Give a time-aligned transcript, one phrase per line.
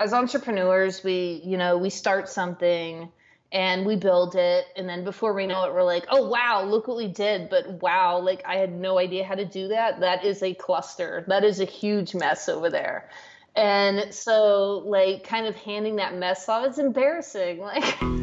[0.00, 3.10] as entrepreneurs, we, you know, we start something
[3.52, 4.64] and we build it.
[4.76, 7.50] And then before we know it we're like oh wow look what we did.
[7.50, 10.00] But wow like i had no idea how to do that.
[10.00, 11.24] That is a cluster.
[11.28, 13.10] That is a huge mess over there.
[13.56, 17.58] And so like kind of handing that mess off it's embarrassing.
[17.70, 18.19] Like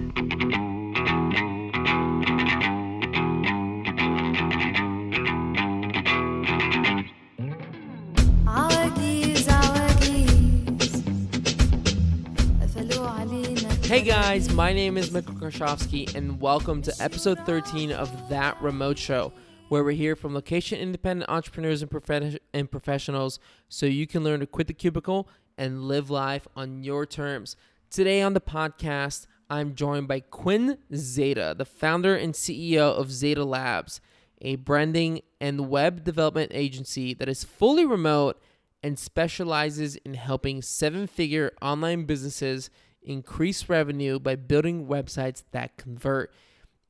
[14.07, 19.33] guys, my name is Mikkel Krashovsky, and welcome to episode 13 of That Remote Show,
[19.68, 24.39] where we hear from location independent entrepreneurs and, prof- and professionals so you can learn
[24.39, 27.57] to quit the cubicle and live life on your terms.
[27.89, 33.44] Today on the podcast, I'm joined by Quinn Zeta, the founder and CEO of Zeta
[33.44, 34.00] Labs,
[34.42, 38.42] a branding and web development agency that is fully remote
[38.81, 42.69] and specializes in helping seven figure online businesses
[43.08, 46.33] increase revenue by building websites that convert.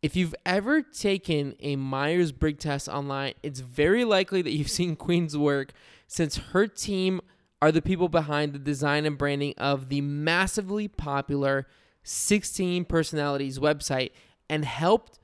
[0.01, 4.95] If you've ever taken a Myers Briggs test online, it's very likely that you've seen
[4.95, 5.73] Quinn's work
[6.07, 7.21] since her team
[7.61, 11.65] are the people behind the design and branding of the massively popular
[12.03, 14.11] 16 Personalities website
[14.49, 15.19] and helped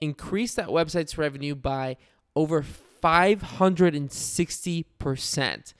[0.00, 1.96] increase that website's revenue by
[2.36, 2.64] over
[3.02, 5.74] 560%.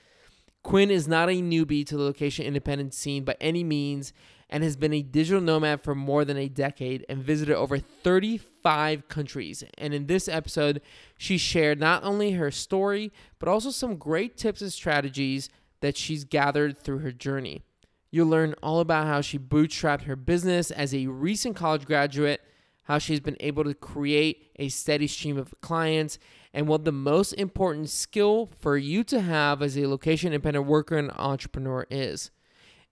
[0.63, 4.13] Quinn is not a newbie to the location independent scene by any means
[4.51, 9.09] and has been a digital nomad for more than a decade and visited over 35
[9.09, 9.63] countries.
[9.79, 10.83] And in this episode,
[11.17, 15.49] she shared not only her story, but also some great tips and strategies
[15.81, 17.63] that she's gathered through her journey.
[18.11, 22.41] You'll learn all about how she bootstrapped her business as a recent college graduate,
[22.83, 26.19] how she's been able to create a steady stream of clients,
[26.53, 30.99] and what the most important skill for you to have as a location independent worker
[30.99, 32.33] and entrepreneur is.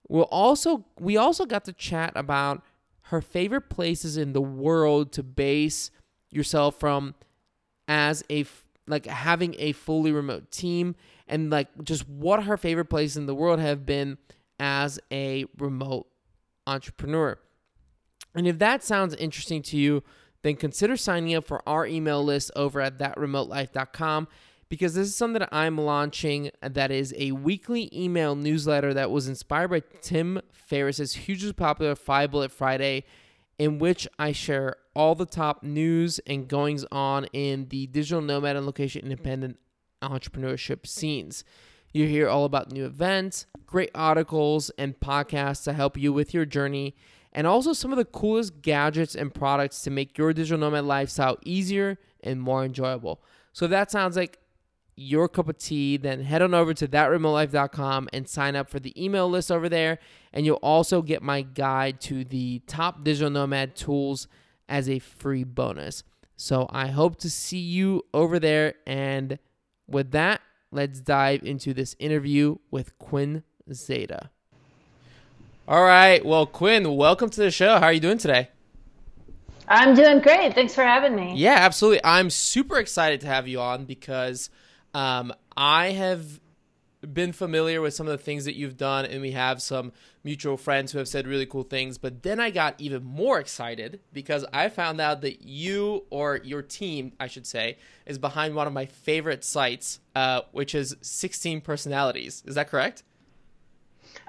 [0.09, 2.63] We'll also we also got to chat about
[3.03, 5.91] her favorite places in the world to base
[6.31, 7.15] yourself from
[7.87, 8.45] as a
[8.87, 10.95] like having a fully remote team
[11.27, 14.17] and like just what her favorite places in the world have been
[14.59, 16.07] as a remote
[16.65, 17.37] entrepreneur.
[18.35, 20.03] And if that sounds interesting to you,
[20.41, 24.27] then consider signing up for our email list over at thatremotelife.com
[24.69, 29.27] because this is something that I'm launching that is a weekly email newsletter that was
[29.27, 33.03] inspired by Tim Ferriss's hugely popular Five Bullet Friday,
[33.57, 38.55] in which I share all the top news and goings on in the digital nomad
[38.55, 39.57] and location independent
[40.01, 41.43] entrepreneurship scenes.
[41.91, 46.45] You hear all about new events, great articles, and podcasts to help you with your
[46.45, 46.95] journey,
[47.33, 51.37] and also some of the coolest gadgets and products to make your digital nomad lifestyle
[51.43, 53.21] easier and more enjoyable.
[53.51, 54.37] So if that sounds like
[54.99, 59.03] your cup of tea, then head on over to thatremotelife.com and sign up for the
[59.03, 59.99] email list over there.
[60.33, 64.27] And you'll also get my guide to the top digital nomad tools
[64.67, 66.03] as a free bonus.
[66.35, 68.75] So I hope to see you over there.
[68.85, 69.39] And
[69.87, 73.43] with that, let's dive into this interview with Quinn
[73.73, 74.29] Zeta.
[75.67, 76.23] All right.
[76.25, 77.79] Well, Quinn, welcome to the show.
[77.79, 78.49] How are you doing today?
[79.67, 80.55] I'm doing great.
[80.55, 81.33] Thanks for having me.
[81.35, 82.01] Yeah, absolutely.
[82.03, 84.49] I'm super excited to have you on because
[84.93, 86.39] um, I have
[87.01, 90.57] been familiar with some of the things that you've done, and we have some mutual
[90.57, 91.97] friends who have said really cool things.
[91.97, 96.61] But then I got even more excited because I found out that you or your
[96.61, 101.61] team, I should say, is behind one of my favorite sites, uh, which is 16
[101.61, 102.43] Personalities.
[102.45, 103.03] Is that correct?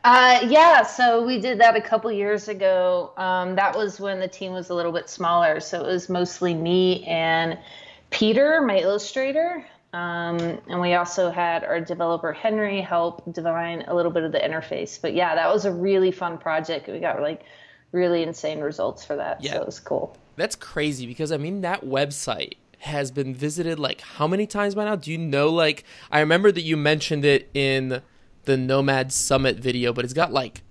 [0.05, 3.13] Uh, yeah, so we did that a couple years ago.
[3.17, 5.61] Um, that was when the team was a little bit smaller.
[5.61, 7.59] So it was mostly me and
[8.11, 9.65] Peter, my illustrator.
[9.93, 14.39] Um, and we also had our developer Henry help define a little bit of the
[14.39, 15.01] interface.
[15.01, 16.89] But yeah, that was a really fun project.
[16.89, 17.43] We got like
[17.93, 19.43] really insane results for that.
[19.43, 19.55] Yeah.
[19.55, 20.17] So it was cool.
[20.37, 24.85] That's crazy because I mean that website has been visited like how many times by
[24.85, 24.97] now?
[24.97, 28.01] Do you know like I remember that you mentioned it in
[28.45, 30.63] the Nomad Summit video, but it's got like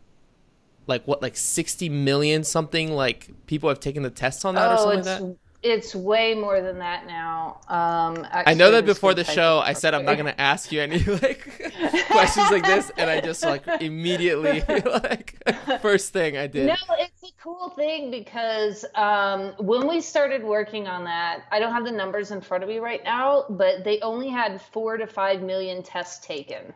[0.87, 4.73] like what like 60 million something like people have taken the tests on that oh,
[4.73, 5.37] or something like that?
[5.61, 7.59] It's way more than that now.
[7.67, 10.99] Um, I know that before the show, I said I'm not gonna ask you any
[11.03, 11.41] like
[12.07, 15.35] questions like this, and I just like immediately like
[15.81, 16.67] first thing I did.
[16.67, 21.73] No, it's a cool thing because um, when we started working on that, I don't
[21.73, 25.07] have the numbers in front of me right now, but they only had four to
[25.07, 26.73] five million tests taken.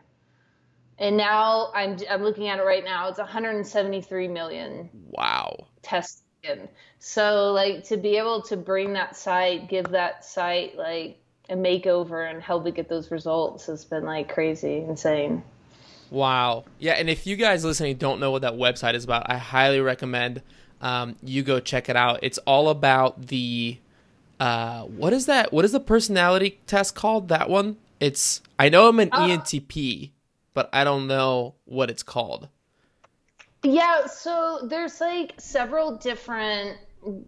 [0.98, 3.08] And now I'm I'm looking at it right now.
[3.08, 4.90] It's 173 million.
[5.10, 5.66] Wow.
[5.82, 6.23] Tests
[6.98, 11.18] so like to be able to bring that site, give that site like
[11.48, 15.42] a makeover and help it get those results has been like crazy, insane.
[16.10, 16.64] Wow.
[16.78, 19.80] Yeah, and if you guys listening don't know what that website is about, I highly
[19.80, 20.42] recommend
[20.80, 22.20] um, you go check it out.
[22.22, 23.78] It's all about the
[24.38, 25.52] uh, what is that?
[25.52, 27.28] What is the personality test called?
[27.28, 27.76] That one?
[28.00, 30.10] It's I know I'm an uh, ENTP,
[30.52, 32.48] but I don't know what it's called.
[33.64, 36.78] Yeah, so there's like several different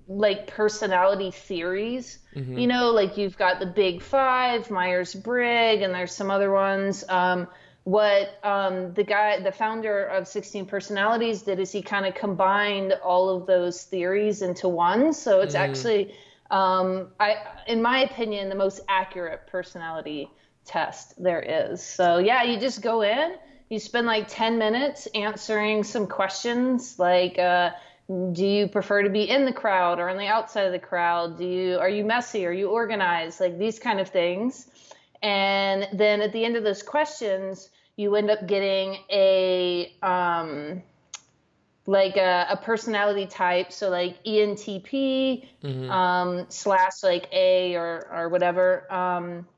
[0.06, 2.18] like personality theories.
[2.34, 2.58] Mm-hmm.
[2.58, 7.04] You know, like you've got the big five, Myers Briggs, and there's some other ones.
[7.08, 7.48] Um,
[7.84, 12.92] what um, the guy, the founder of 16 Personalities, did is he kind of combined
[12.94, 15.12] all of those theories into one.
[15.12, 15.60] So it's mm.
[15.60, 16.14] actually,
[16.50, 17.36] um, I,
[17.68, 20.28] in my opinion, the most accurate personality
[20.64, 21.80] test there is.
[21.80, 23.36] So yeah, you just go in,
[23.68, 27.38] you spend like 10 minutes answering some questions like.
[27.38, 27.70] Uh,
[28.08, 31.38] do you prefer to be in the crowd or on the outside of the crowd?
[31.38, 32.46] Do you are you messy?
[32.46, 33.40] Are you organized?
[33.40, 34.68] Like these kind of things.
[35.22, 40.82] And then at the end of those questions you end up getting a um,
[41.86, 43.72] like a, a, personality type.
[43.72, 45.90] So like entp mm-hmm.
[45.90, 48.92] um, slash like a or or whatever.
[48.92, 49.48] Um,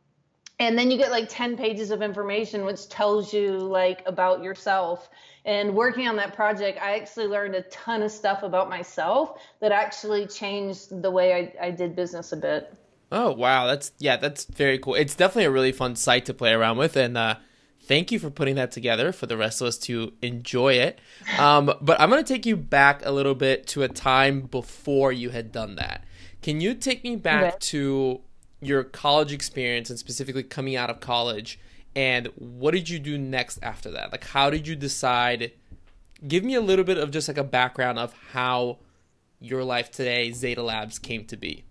[0.60, 5.08] and then you get like 10 pages of information which tells you like about yourself.
[5.44, 9.72] And working on that project i actually learned a ton of stuff about myself that
[9.72, 12.75] actually changed the way i, I did business a bit.
[13.10, 13.66] Oh wow.
[13.66, 14.94] That's yeah that's very cool.
[14.94, 16.96] It's definitely a really fun site to play around with.
[16.96, 17.37] And uh,
[17.82, 21.00] thank you for putting that together for the rest of us to enjoy it.
[21.38, 25.12] Um, but i'm going to take you back a little bit to a time before
[25.12, 26.05] you had done that.
[26.43, 27.56] Can you take me back okay.
[27.60, 28.20] to
[28.60, 31.58] your college experience and specifically coming out of college
[31.94, 34.12] and what did you do next after that?
[34.12, 35.52] Like how did you decide
[36.26, 38.78] give me a little bit of just like a background of how
[39.40, 41.64] your life today zeta labs came to be.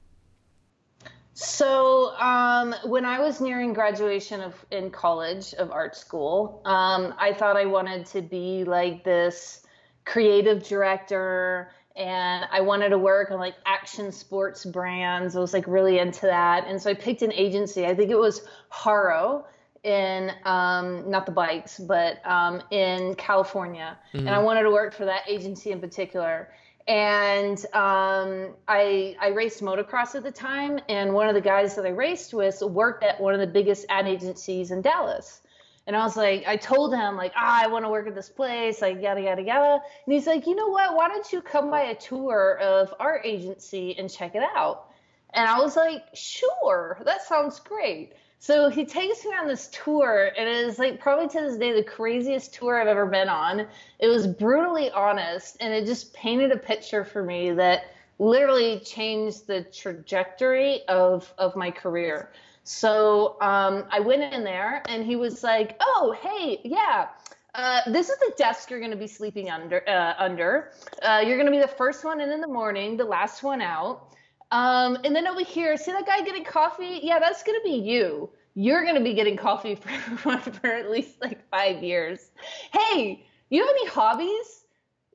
[1.34, 7.32] So um, when i was nearing graduation of in college of art school um, i
[7.32, 9.62] thought i wanted to be like this
[10.06, 15.36] creative director and I wanted to work on like action sports brands.
[15.36, 16.66] I was like really into that.
[16.68, 17.88] And so I picked an agency.
[17.88, 19.46] I think it was Haro
[19.84, 23.98] in um, not the bikes, but um, in California.
[24.14, 24.28] Mm-hmm.
[24.28, 26.50] And I wanted to work for that agency in particular.
[26.88, 31.86] And um, I I raced motocross at the time, and one of the guys that
[31.86, 35.42] I raced with worked at one of the biggest ad agencies in Dallas.
[35.88, 38.30] And I was like, I told him like, ah, I want to work at this
[38.30, 39.80] place, like yada yada yada.
[40.06, 40.96] And he's like, you know what?
[40.96, 44.92] Why don't you come by a tour of our agency and check it out?
[45.34, 48.14] And I was like, sure, that sounds great.
[48.40, 51.74] So he takes me on this tour, and it is like probably to this day
[51.74, 53.66] the craziest tour I've ever been on.
[54.00, 57.86] It was brutally honest, and it just painted a picture for me that
[58.20, 62.32] literally changed the trajectory of of my career.
[62.68, 67.08] So um, I went in there, and he was like, "Oh, hey, yeah."
[67.56, 69.88] Uh, this is the desk you're going to be sleeping under.
[69.88, 73.06] Uh, under, uh, you're going to be the first one in in the morning, the
[73.06, 74.14] last one out.
[74.52, 77.00] Um, and then over here, see that guy getting coffee?
[77.02, 78.30] Yeah, that's going to be you.
[78.54, 79.76] You're going to be getting coffee
[80.18, 82.32] for, for at least like five years.
[82.74, 84.66] Hey, you have any hobbies?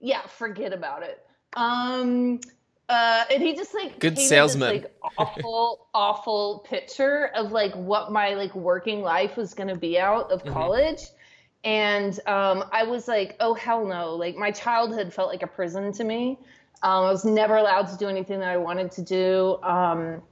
[0.00, 1.24] Yeah, forget about it.
[1.54, 2.40] Um,
[2.88, 4.82] uh, and he just like good salesman.
[4.82, 9.98] This, like awful, awful picture of like what my like working life was gonna be
[9.98, 10.52] out of mm-hmm.
[10.52, 11.00] college.
[11.00, 11.16] Mm-hmm.
[11.64, 14.16] And um, I was like, oh hell no!
[14.16, 16.38] Like my childhood felt like a prison to me.
[16.82, 19.58] Um, I was never allowed to do anything that I wanted to do.
[19.62, 20.22] Um,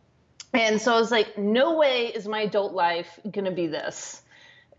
[0.53, 4.23] and so I was like, no way is my adult life gonna be this.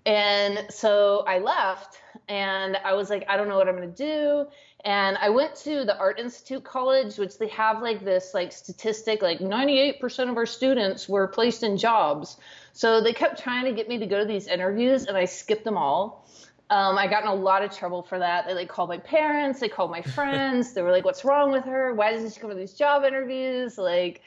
[0.06, 4.48] And so I left, and I was like, I don't know what I'm gonna do
[4.84, 9.22] and i went to the art institute college which they have like this like statistic
[9.22, 12.38] like 98% of our students were placed in jobs.
[12.74, 15.64] So they kept trying to get me to go to these interviews and i skipped
[15.64, 16.28] them all.
[16.70, 18.48] Um, i got in a lot of trouble for that.
[18.48, 20.74] They like called my parents they called my friends.
[20.74, 21.94] They were like what's wrong with her?
[21.94, 23.78] Why doesn't she come to these job interviews?
[23.78, 24.22] Like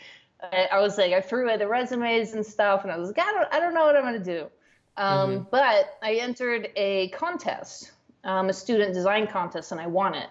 [0.53, 3.19] I, I was like i threw away the resumes and stuff and i was like
[3.19, 4.47] i don't, I don't know what i'm going to do.
[4.97, 5.45] Um, mm-hmm.
[5.51, 7.93] but i entered a contest
[8.25, 10.29] um, a student design contest and i won it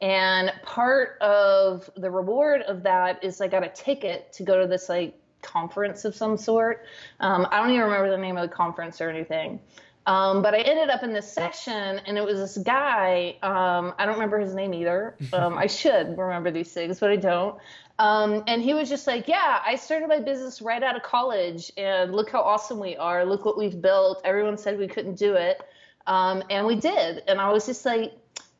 [0.00, 4.66] and part of the reward of that is I got a ticket to go to
[4.66, 6.84] this like conference of some sort.
[7.20, 9.60] Um, I don't even remember the name of the conference or anything.
[10.06, 13.36] Um, but I ended up in this session, and it was this guy.
[13.42, 15.16] Um, I don't remember his name either.
[15.32, 17.56] Um, I should remember these things, but I don't.
[17.98, 21.70] Um, and he was just like, "Yeah, I started my business right out of college,
[21.76, 23.24] and look how awesome we are.
[23.24, 24.22] Look what we've built.
[24.24, 25.62] Everyone said we couldn't do it,
[26.06, 28.12] um, and we did." And I was just like,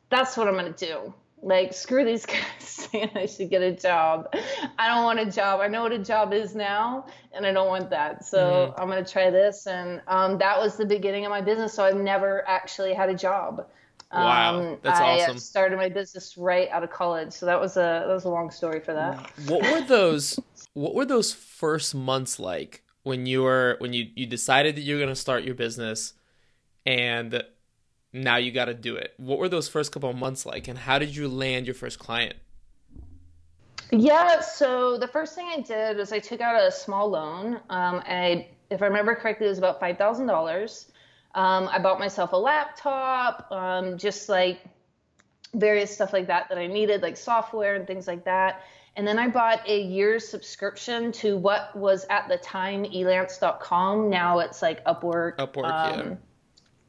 [0.09, 4.33] "That's what I'm gonna do." Like screw these guys saying I should get a job.
[4.77, 5.59] I don't want a job.
[5.59, 8.25] I know what a job is now, and I don't want that.
[8.25, 8.81] So mm-hmm.
[8.81, 11.73] I'm gonna try this, and um, that was the beginning of my business.
[11.73, 13.67] So I've never actually had a job.
[14.13, 15.37] Wow, um, that's I awesome.
[15.37, 18.51] started my business right out of college, so that was a that was a long
[18.51, 19.31] story for that.
[19.47, 20.39] What were those?
[20.73, 24.95] what were those first months like when you were when you you decided that you
[24.95, 26.13] were going to start your business,
[26.85, 27.43] and
[28.13, 29.13] now you got to do it?
[29.17, 31.99] What were those first couple of months like, and how did you land your first
[31.99, 32.35] client?
[33.91, 37.55] Yeah, so the first thing I did was I took out a small loan.
[37.69, 40.91] Um, I, if I remember correctly, it was about five thousand dollars
[41.35, 44.61] um, I bought myself a laptop, um, just like
[45.53, 48.63] various stuff like that that I needed, like software and things like that.
[48.97, 54.09] And then I bought a year's subscription to what was at the time elance.com.
[54.09, 55.37] Now it's like Upwork.
[55.37, 56.15] Upwork, um, yeah.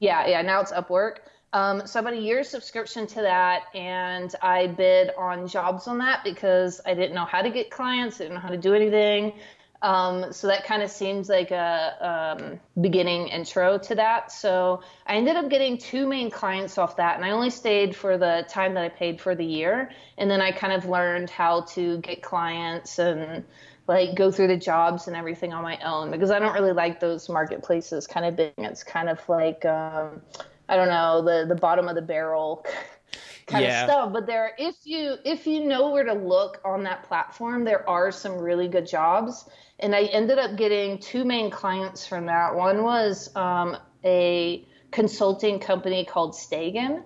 [0.02, 0.42] Yeah, yeah.
[0.42, 1.18] Now it's Upwork.
[1.52, 5.98] Um, so I bought a year's subscription to that, and I bid on jobs on
[5.98, 8.74] that because I didn't know how to get clients, I didn't know how to do
[8.74, 9.34] anything.
[9.80, 14.32] Um, so that kind of seems like a um, beginning intro to that.
[14.32, 18.18] So I ended up getting two main clients off that, and I only stayed for
[18.18, 19.92] the time that I paid for the year.
[20.18, 23.44] And then I kind of learned how to get clients and
[23.86, 27.00] like go through the jobs and everything on my own because I don't really like
[27.00, 28.52] those marketplaces kind of being.
[28.58, 30.22] It's kind of like um,
[30.68, 32.64] I don't know the the bottom of the barrel
[33.46, 33.82] kind yeah.
[33.82, 34.12] of stuff.
[34.12, 38.10] But there, if you if you know where to look on that platform, there are
[38.12, 39.48] some really good jobs
[39.82, 42.54] and I ended up getting two main clients from that.
[42.54, 47.02] One was um, a consulting company called Stagen,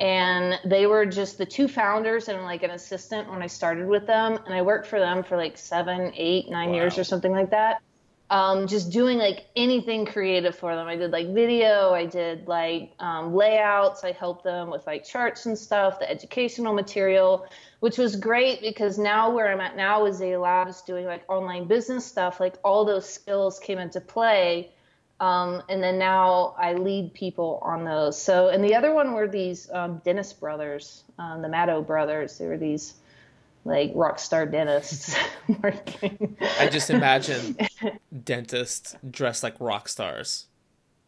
[0.00, 4.06] and they were just the two founders and like an assistant when I started with
[4.06, 6.76] them, and I worked for them for like seven, eight, nine wow.
[6.76, 7.80] years or something like that.
[8.28, 10.88] Um, just doing like anything creative for them.
[10.88, 15.46] I did like video, I did like um, layouts, I helped them with like charts
[15.46, 17.46] and stuff, the educational material
[17.80, 21.66] which was great because now where I'm at now is a labs doing like online
[21.66, 22.40] business stuff.
[22.40, 24.72] Like all those skills came into play.
[25.18, 28.20] Um, and then now I lead people on those.
[28.20, 32.36] So, and the other one were these um, Dennis brothers, um, the Maddow brothers.
[32.36, 32.94] They were these
[33.64, 35.16] like rock star dentists
[35.62, 36.36] working.
[36.58, 37.56] I just imagine
[38.24, 40.46] dentists dressed like rock stars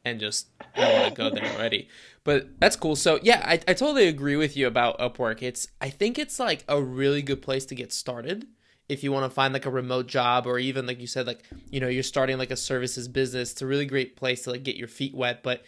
[0.05, 1.89] and just I want to go there already.
[2.25, 2.97] But that's cool.
[2.97, 5.43] So yeah, I, I totally agree with you about Upwork.
[5.43, 8.47] It's I think it's like a really good place to get started
[8.89, 11.43] if you want to find like a remote job or even like you said like
[11.71, 13.53] you know you're starting like a services business.
[13.53, 15.43] It's a really great place to like get your feet wet.
[15.43, 15.63] But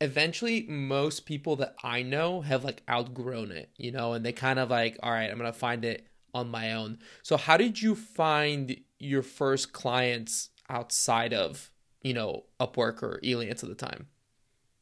[0.00, 4.58] eventually, most people that I know have like outgrown it, you know, and they kind
[4.58, 6.98] of like all right, I'm gonna find it on my own.
[7.22, 11.70] So how did you find your first clients outside of
[12.02, 14.06] you know, Upwork or Elance at the time?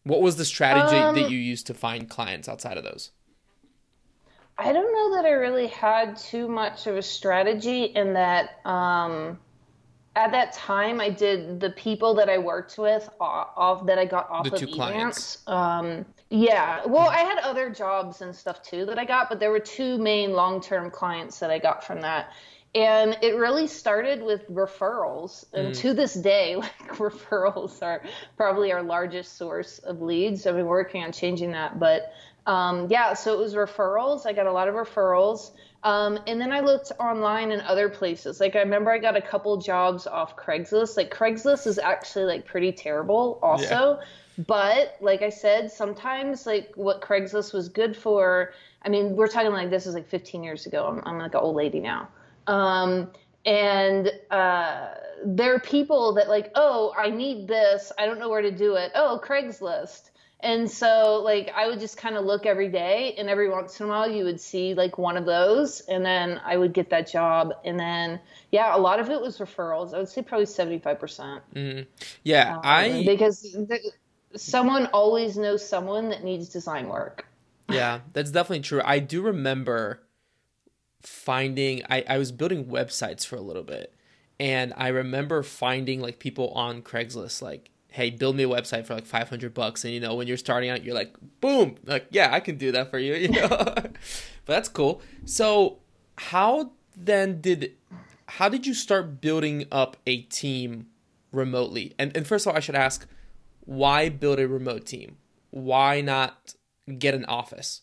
[0.05, 3.11] What was the strategy um, that you used to find clients outside of those?
[4.59, 8.65] I don't know that I really had too much of a strategy in that.
[8.67, 9.39] Um,
[10.17, 14.05] at that time, I did the people that I worked with off, off that I
[14.05, 15.39] got off the of clients.
[15.47, 19.53] Um, yeah, well, I had other jobs and stuff too that I got, but there
[19.53, 22.33] were two main long-term clients that I got from that
[22.75, 25.79] and it really started with referrals and mm.
[25.79, 28.03] to this day like referrals are
[28.37, 32.13] probably our largest source of leads i've been working on changing that but
[32.49, 35.53] um, yeah so it was referrals i got a lot of referrals
[35.85, 39.23] um, and then i looked online in other places like i remember i got a
[39.23, 44.45] couple jobs off craigslist like craigslist is actually like pretty terrible also yeah.
[44.47, 48.53] but like i said sometimes like what craigslist was good for
[48.83, 51.41] i mean we're talking like this is like 15 years ago i'm, I'm like an
[51.41, 52.09] old lady now
[52.49, 53.11] um,
[53.45, 54.89] and uh,
[55.25, 57.93] there are people that like, oh, I need this.
[57.99, 58.93] I don't know where to do it.
[58.95, 60.11] Oh, Craigslist.
[60.41, 63.87] And so like I would just kind of look every day and every once in
[63.87, 67.11] a while you would see like one of those and then I would get that
[67.11, 68.21] job and then
[68.53, 69.95] yeah, a lot of it was referrals.
[69.95, 70.99] I would say probably 75%.
[70.99, 71.83] percent mm hmm
[72.23, 73.83] Yeah, um, I because th-
[74.37, 77.27] someone always knows someone that needs design work.
[77.69, 78.81] Yeah, that's definitely true.
[78.85, 80.03] I do remember
[81.03, 83.95] finding I, I was building websites for a little bit
[84.41, 88.95] and I remember finding like people on Craigslist like hey build me a website for
[88.95, 92.29] like 500 bucks and you know when you're starting out you're like boom like yeah
[92.33, 93.49] I can do that for you you know?
[94.49, 95.03] But that's cool.
[95.27, 95.81] So
[96.17, 97.75] how then did
[98.27, 100.87] how did you start building up a team
[101.33, 101.95] remotely?
[101.99, 103.07] And and first of all I should ask
[103.67, 105.19] why build a remote team?
[105.51, 106.55] Why not
[106.99, 107.83] get an office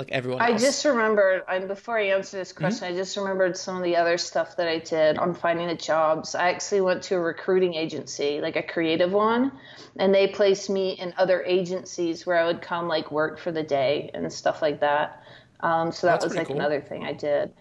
[0.00, 0.50] like everyone else.
[0.50, 2.94] I just remembered, and before I answer this question, mm-hmm.
[2.94, 6.34] I just remembered some of the other stuff that I did on finding the jobs.
[6.34, 9.52] I actually went to a recruiting agency, like a creative one,
[9.98, 13.62] and they placed me in other agencies where I would come like work for the
[13.62, 15.22] day and stuff like that.
[15.60, 16.56] Um, so that That's was like cool.
[16.56, 17.52] another thing I did.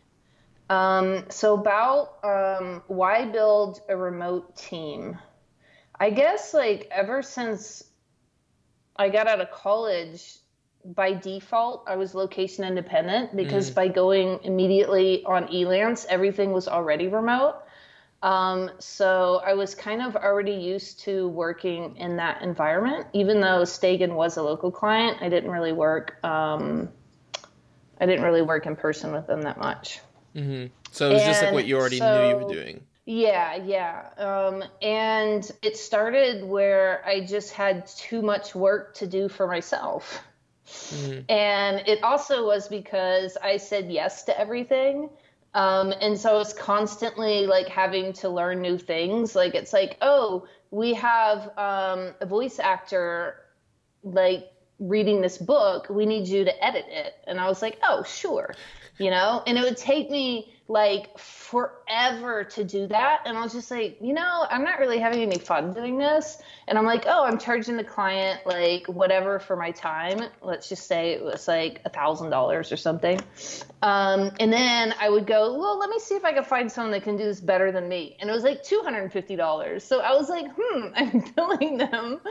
[0.70, 5.18] Um, so about um, why build a remote team?
[6.00, 7.84] I guess like ever since
[8.96, 10.38] I got out of college,
[10.96, 13.76] by default, I was location independent because mm.
[13.76, 17.56] by going immediately on Elance, everything was already remote.
[18.22, 23.64] Um, so I was kind of already used to working in that environment, even though
[23.64, 25.18] Stagen was a local client.
[25.22, 26.18] I didn't really work.
[26.24, 26.90] Um,
[28.02, 30.00] I didn't really work in person with them that much.
[30.36, 30.68] Mm-hmm.
[30.92, 32.82] So it was and just like what you already so, knew you were doing.
[33.06, 34.10] Yeah, yeah.
[34.18, 40.24] Um, and it started where I just had too much work to do for myself.
[40.70, 41.32] Mm-hmm.
[41.32, 45.10] And it also was because I said yes to everything.
[45.54, 49.36] Um, and so I was constantly like having to learn new things.
[49.36, 53.36] Like it's like, oh, we have um, a voice actor
[54.04, 55.88] like reading this book.
[55.90, 57.16] We need you to edit it.
[57.28, 58.54] And I was like, oh, sure.
[58.98, 63.22] You know, and it would take me like forever to do that.
[63.26, 66.38] And I was just like, you know, I'm not really having any fun doing this.
[66.68, 70.22] And I'm like, oh, I'm charging the client like whatever for my time.
[70.44, 73.20] Let's just say it was like a thousand dollars or something.
[73.82, 76.92] Um, and then I would go, well, let me see if I can find someone
[76.92, 78.16] that can do this better than me.
[78.20, 79.82] And it was like $250.
[79.82, 82.22] So I was like, hmm, I'm billing them,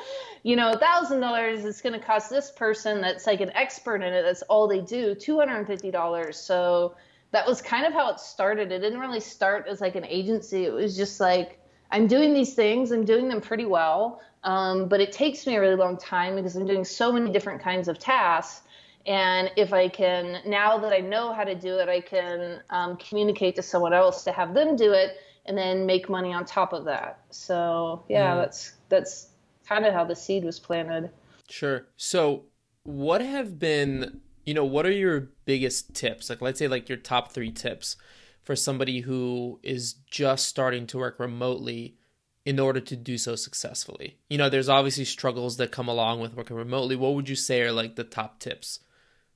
[0.45, 1.65] you know, a thousand dollars.
[1.65, 4.23] It's going to cost this person that's like an expert in it.
[4.23, 6.35] That's all they do, $250.
[6.37, 6.95] So
[7.31, 8.73] that was kind of how it started.
[8.73, 10.65] It didn't really start as like an agency.
[10.65, 12.91] It was just like I'm doing these things.
[12.91, 16.57] I'm doing them pretty well, um, but it takes me a really long time because
[16.57, 18.63] I'm doing so many different kinds of tasks.
[19.07, 22.97] And if I can now that I know how to do it, I can um,
[22.97, 25.17] communicate to someone else to have them do it,
[25.47, 27.21] and then make money on top of that.
[27.31, 28.43] So yeah, mm.
[28.43, 29.29] that's that's
[29.67, 31.11] kind of how the seed was planted.
[31.49, 31.87] Sure.
[31.97, 32.45] So
[32.83, 36.31] what have been you know, what are your biggest tips?
[36.31, 37.99] Like, let's say, like your top three tips
[38.43, 41.99] for somebody who is just starting to work remotely
[42.47, 44.17] in order to do so successfully.
[44.31, 46.97] You know, there's obviously struggles that come along with working remotely.
[46.97, 48.81] What would you say are like the top tips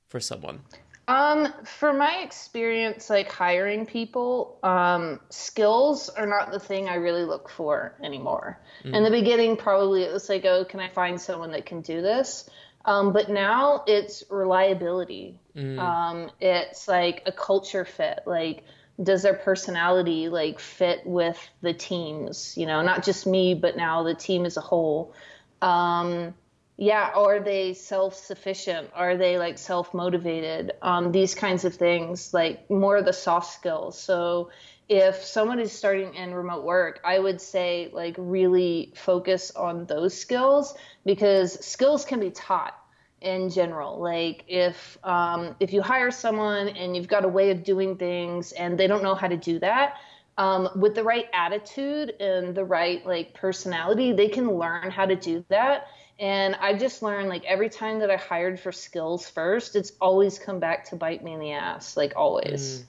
[0.09, 0.61] for someone?
[1.09, 7.25] Um, for my experience, like hiring people, um, skills are not the thing I really
[7.25, 8.59] look for anymore.
[8.83, 8.97] Mm.
[8.97, 12.01] In the beginning, probably it was like, oh, can I find someone that can do
[12.01, 12.49] this?
[12.85, 15.39] Um, but now it's reliability.
[15.57, 15.79] Mm.
[15.79, 18.21] Um, it's like a culture fit.
[18.27, 18.65] Like,
[19.03, 22.55] does their personality like fit with the teams?
[22.57, 25.15] You know, not just me, but now the team as a whole.
[25.61, 26.35] Um,
[26.77, 28.91] yeah, are they self sufficient?
[28.95, 30.73] Are they like self motivated?
[30.83, 34.01] Um, these kinds of things, like more of the soft skills.
[34.01, 34.51] So
[34.93, 40.13] if someone is starting in remote work, I would say like really focus on those
[40.13, 40.75] skills
[41.07, 42.77] because skills can be taught
[43.23, 43.99] in general.
[43.99, 48.53] Like if um, if you hire someone and you've got a way of doing things
[48.53, 49.97] and they don't know how to do that,
[50.37, 55.17] um, with the right attitude and the right like personality, they can learn how to
[55.17, 55.87] do that.
[56.19, 60.39] And I just learned like every time that I hired for skills first, it's always
[60.39, 61.97] come back to bite me in the ass.
[61.97, 62.85] Like always, mm.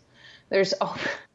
[0.49, 0.73] there's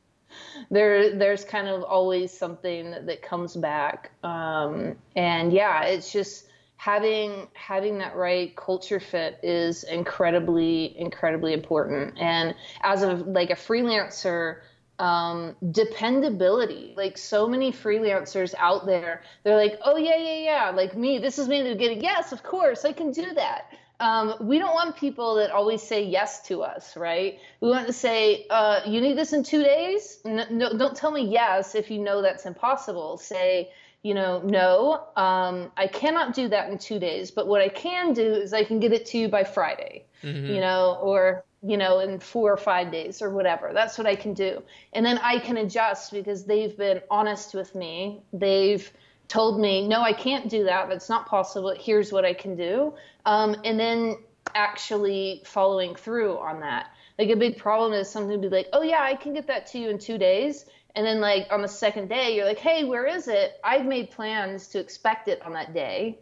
[0.71, 4.11] there there's kind of always something that, that comes back.
[4.23, 12.19] Um, and yeah it's just having having that right culture fit is incredibly incredibly important.
[12.19, 14.61] And as a like a freelancer
[14.99, 20.97] um, dependability like so many freelancers out there they're like oh yeah yeah yeah like
[20.97, 23.67] me this is me to get a yes of course i can do that
[24.01, 27.39] um, we don't want people that always say yes to us, right?
[27.61, 30.21] We want to say, uh, you need this in two days?
[30.25, 33.19] No, no, don't tell me yes if you know that's impossible.
[33.19, 37.69] Say, you know, no, um, I cannot do that in two days, but what I
[37.69, 40.47] can do is I can get it to you by Friday, mm-hmm.
[40.47, 43.73] you know, or, you know, in four or five days or whatever.
[43.75, 44.63] That's what I can do.
[44.93, 48.23] And then I can adjust because they've been honest with me.
[48.33, 48.89] They've,
[49.29, 50.89] told me, no, I can't do that.
[50.89, 51.75] That's not possible.
[51.79, 52.95] Here's what I can do.
[53.29, 54.17] Um, and then
[54.55, 56.93] actually following through on that.
[57.19, 59.67] Like a big problem is something to be like, oh, yeah, I can get that
[59.69, 60.65] to you in two days.
[60.95, 63.61] And then, like, on the second day, you're like, hey, where is it?
[63.63, 66.19] I've made plans to expect it on that day.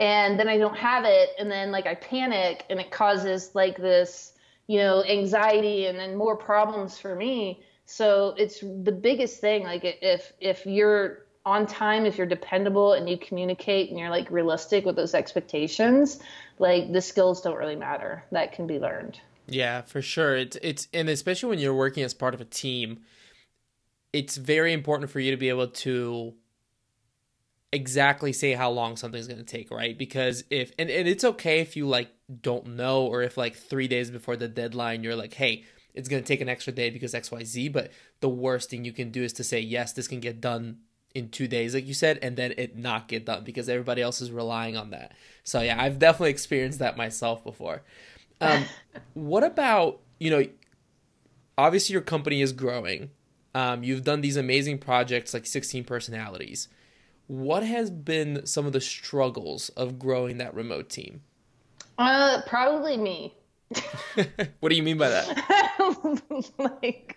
[0.00, 1.28] And then I don't have it.
[1.38, 4.32] And then, like, I panic and it causes, like, this,
[4.66, 7.62] you know, anxiety and then more problems for me.
[7.84, 9.64] So it's the biggest thing.
[9.64, 14.30] Like, if, if you're on time, if you're dependable and you communicate and you're like
[14.30, 16.20] realistic with those expectations,
[16.58, 18.24] like the skills don't really matter.
[18.30, 19.18] That can be learned.
[19.46, 20.36] Yeah, for sure.
[20.36, 23.00] It's it's and especially when you're working as part of a team,
[24.12, 26.34] it's very important for you to be able to
[27.72, 29.96] exactly say how long something's going to take, right?
[29.96, 32.10] Because if and, and it's okay if you like
[32.42, 36.22] don't know or if like 3 days before the deadline you're like, "Hey, it's going
[36.22, 39.32] to take an extra day because XYZ," but the worst thing you can do is
[39.34, 40.80] to say, "Yes, this can get done
[41.14, 44.20] in 2 days like you said," and then it not get done because everybody else
[44.20, 45.12] is relying on that.
[45.44, 47.82] So yeah, I've definitely experienced that myself before.
[48.40, 48.64] Um,
[49.14, 50.44] what about, you know,
[51.58, 53.10] obviously your company is growing.
[53.54, 56.68] Um, you've done these amazing projects like 16 personalities
[57.30, 61.20] what has been some of the struggles of growing that remote team?
[61.96, 63.32] Uh, probably me.
[64.58, 66.42] what do you mean by that?
[66.58, 67.16] like,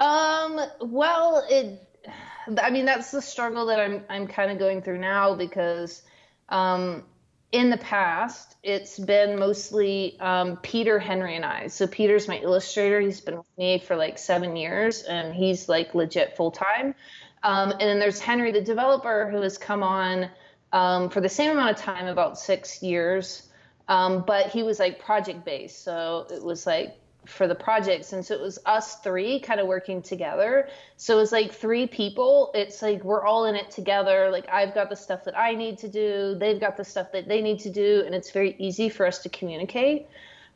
[0.00, 1.78] um, well, it.
[2.62, 6.02] I mean, that's the struggle that I'm I'm kind of going through now because,
[6.48, 7.04] um,
[7.52, 11.68] in the past, it's been mostly um, Peter, Henry, and I.
[11.68, 13.00] So Peter's my illustrator.
[13.00, 16.94] He's been with me for like seven years, and he's like legit full time.
[17.42, 20.28] Um, and then there's Henry, the developer, who has come on
[20.72, 23.48] um, for the same amount of time, about six years.
[23.88, 25.82] Um, but he was like project based.
[25.82, 28.12] So it was like for the projects.
[28.12, 30.68] And so it was us three kind of working together.
[30.96, 32.50] So it was like three people.
[32.54, 34.30] It's like we're all in it together.
[34.30, 37.28] Like I've got the stuff that I need to do, they've got the stuff that
[37.28, 38.02] they need to do.
[38.06, 40.06] And it's very easy for us to communicate.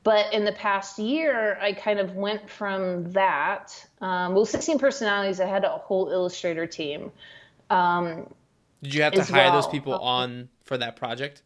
[0.03, 3.87] But in the past year, I kind of went from that.
[4.01, 7.13] Um, well, 16 personalities, I had a whole illustrator team.
[7.71, 8.27] Um,
[8.83, 9.53] Did you have to hire well.
[9.53, 11.43] those people on for that project?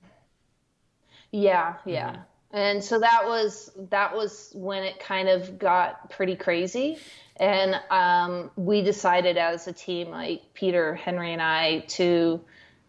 [1.33, 2.11] Yeah, yeah.
[2.11, 2.21] Mm-hmm.
[2.57, 6.97] And so that was that was when it kind of got pretty crazy,
[7.37, 12.41] and um, we decided as a team, like Peter, Henry, and I, to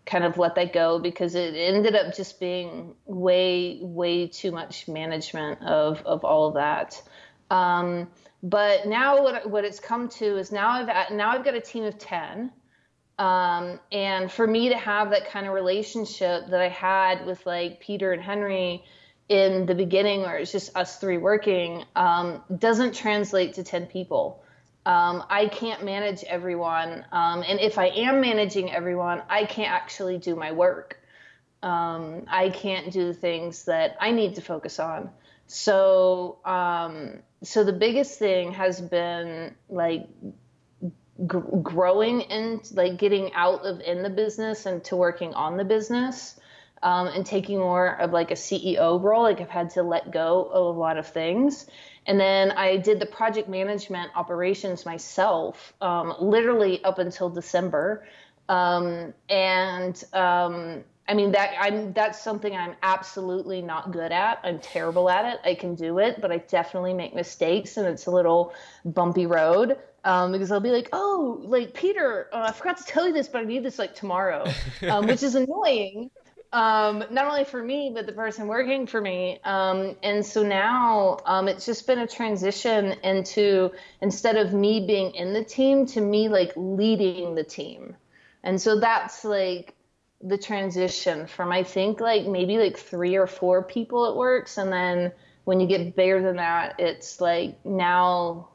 [0.05, 4.87] kind of let that go because it ended up just being way way too much
[4.87, 7.03] management of of all of that.
[7.51, 8.07] Um,
[8.41, 11.83] but now what what it's come to is now I've now I've got a team
[11.83, 12.53] of 10
[13.19, 17.81] um, and for me to have that kind of relationship that I had with like
[17.81, 18.85] Peter and Henry
[19.29, 24.41] in the beginning where it's just us three working um, doesn't translate to 10 people
[24.87, 27.05] um, I can't manage everyone.
[27.11, 30.97] Um, and if I am managing everyone, I can't actually do my work.
[31.61, 35.09] Um, I can't do the things that I need to focus on.
[35.47, 40.07] So, um, so the biggest thing has been like
[40.81, 45.65] g- growing and like getting out of in the business and to working on the
[45.65, 46.36] business.
[46.83, 49.23] Um, and taking more of like a CEO role.
[49.23, 51.65] Like I've had to let go of a lot of things.
[52.07, 58.05] And then I did the project management operations myself, um, literally up until December.
[58.49, 64.39] Um, and um, I mean that I'm that's something I'm absolutely not good at.
[64.43, 65.39] I'm terrible at it.
[65.43, 68.53] I can do it, but I definitely make mistakes, and it's a little
[68.85, 69.77] bumpy road.
[70.03, 73.27] Um, because I'll be like, oh, like Peter, uh, I forgot to tell you this,
[73.27, 74.45] but I need this like tomorrow,
[74.89, 76.09] um, which is annoying
[76.53, 79.39] um, not only for me, but the person working for me.
[79.43, 85.13] Um, and so now um, it's just been a transition into instead of me being
[85.13, 87.95] in the team to me like leading the team.
[88.43, 89.75] And so that's like
[90.21, 94.57] the transition from I think like maybe like three or four people it works.
[94.57, 95.11] And then
[95.43, 98.49] when you get bigger than that, it's like now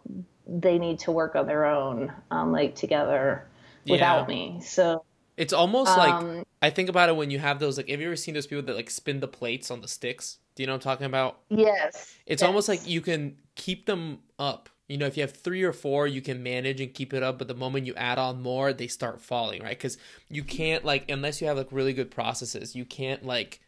[0.47, 3.47] they need to work on their own, um, like together
[3.87, 4.35] without yeah.
[4.35, 4.61] me.
[4.63, 5.05] So
[5.43, 8.07] it's almost like um, I think about it when you have those like have you
[8.07, 10.39] ever seen those people that like spin the plates on the sticks?
[10.55, 11.41] Do you know what I'm talking about?
[11.49, 12.15] Yes.
[12.27, 12.47] It's yes.
[12.47, 14.69] almost like you can keep them up.
[14.87, 17.39] You know, if you have three or four, you can manage and keep it up.
[17.39, 19.77] But the moment you add on more, they start falling, right?
[19.77, 23.61] Because you can't like unless you have like really good processes, you can't like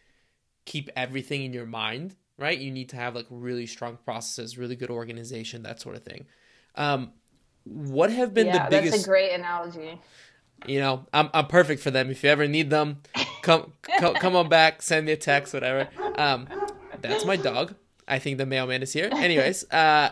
[0.66, 2.56] keep everything in your mind, right?
[2.56, 6.26] You need to have like really strong processes, really good organization, that sort of thing.
[6.76, 7.10] Um,
[7.64, 8.92] what have been yeah, the biggest?
[8.92, 9.98] That's a great analogy
[10.66, 12.10] you know, I'm I'm perfect for them.
[12.10, 13.02] If you ever need them,
[13.42, 15.88] come come, come on back, send me a text, whatever.
[16.16, 16.48] Um,
[17.00, 17.74] that's my dog.
[18.06, 19.08] I think the mailman is here.
[19.12, 20.10] Anyways, uh,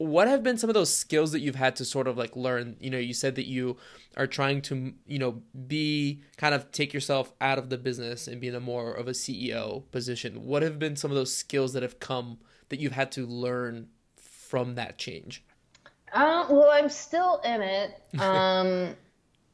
[0.00, 2.76] what have been some of those skills that you've had to sort of like learn?
[2.80, 3.76] You know, you said that you
[4.16, 8.40] are trying to, you know, be kind of take yourself out of the business and
[8.40, 10.46] be in a more of a CEO position.
[10.46, 12.38] What have been some of those skills that have come
[12.70, 15.44] that you've had to learn from that change?
[16.12, 18.02] Uh, well, I'm still in it.
[18.18, 18.96] Um,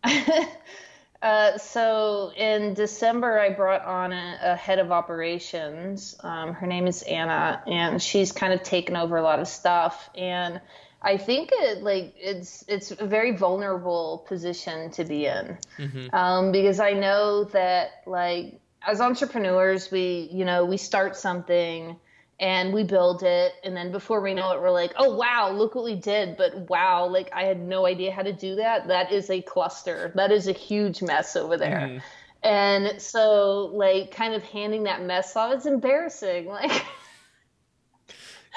[1.23, 6.17] uh, so in December, I brought on a, a head of operations.
[6.21, 10.11] Um, her name is Anna, and she's kind of taken over a lot of stuff.
[10.15, 10.61] And
[11.03, 16.15] I think it like it's it's a very vulnerable position to be in mm-hmm.
[16.15, 21.97] um, because I know that like as entrepreneurs, we you know we start something
[22.39, 25.75] and we build it and then before we know it we're like oh wow look
[25.75, 28.87] what we did but wow like i had no idea how to do that.
[28.89, 30.13] That is a cluster.
[30.15, 31.81] That is a huge mess over there.
[31.81, 31.99] Mm-hmm.
[32.43, 36.85] and so like kind of handing that mess off it's embarrassing like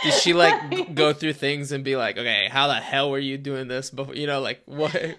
[0.04, 3.38] did she like go through things and be like okay how the hell were you
[3.38, 4.94] doing this before you know like what?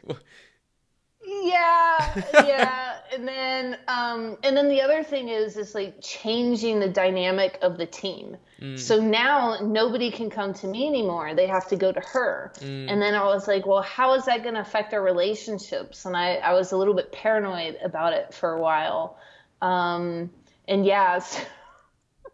[1.42, 6.88] Yeah yeah and then um and then the other thing is is like changing the
[6.88, 8.36] dynamic of the team.
[8.60, 8.78] Mm.
[8.78, 11.34] so now nobody can come to me anymore.
[11.34, 12.52] They have to go to her.
[12.56, 12.90] Mm.
[12.90, 16.04] and then i was like well how is that going to affect our relationships?
[16.04, 19.18] And i i was a little bit paranoid about it for a while.
[19.62, 20.30] Um
[20.68, 21.42] and yeah so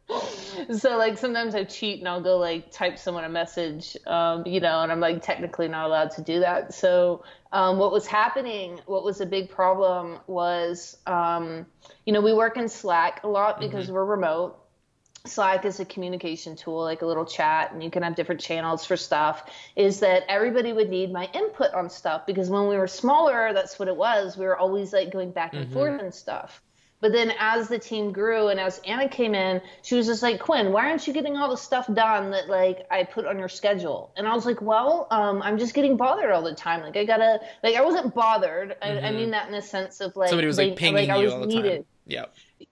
[0.79, 4.61] so like sometimes I cheat and I'll go like type someone a message, um, you
[4.61, 6.75] know, and I'm like technically not allowed to do that.
[6.75, 11.67] So um, what was happening, what was a big problem was, um,
[12.05, 13.95] you know, we work in Slack a lot because mm-hmm.
[13.95, 14.59] we're remote.
[15.25, 18.85] Slack is a communication tool, like a little chat, and you can have different channels
[18.85, 19.51] for stuff.
[19.75, 23.77] Is that everybody would need my input on stuff because when we were smaller, that's
[23.77, 24.37] what it was.
[24.37, 25.75] We were always like going back and mm-hmm.
[25.75, 26.63] forth and stuff.
[27.07, 30.41] But then as the team grew and as Anna came in, she was just like,
[30.41, 33.49] Quinn, why aren't you getting all the stuff done that like I put on your
[33.49, 34.11] schedule?
[34.17, 36.81] And I was like, well, um, I'm just getting bothered all the time.
[36.81, 38.75] Like I gotta, like I wasn't bothered.
[38.83, 39.07] I, mm-hmm.
[39.07, 41.43] I mean that in the sense of like somebody was like, pinging like, you all
[41.43, 41.77] the needed.
[41.77, 41.85] time.
[42.09, 42.25] Yeah.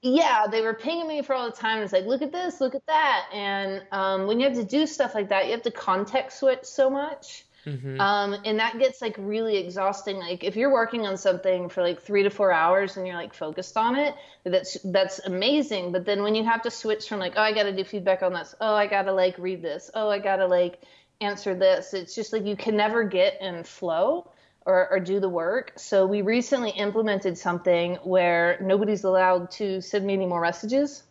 [0.02, 1.80] Yeah, they were pinging me for all the time.
[1.80, 3.26] It's like, look at this, look at that.
[3.32, 6.64] And um, when you have to do stuff like that, you have to context switch
[6.64, 8.00] so much Mm-hmm.
[8.00, 10.18] Um, and that gets like really exhausting.
[10.18, 13.34] Like if you're working on something for like three to four hours and you're like
[13.34, 15.92] focused on it, that's that's amazing.
[15.92, 18.22] But then when you have to switch from like, oh, I got to do feedback
[18.22, 18.54] on this.
[18.60, 19.90] Oh, I got to like read this.
[19.94, 20.80] Oh, I got to like
[21.20, 21.94] answer this.
[21.94, 24.30] It's just like you can never get in flow.
[24.66, 25.74] Or, or, do the work.
[25.76, 31.02] So we recently implemented something where nobody's allowed to send me any more messages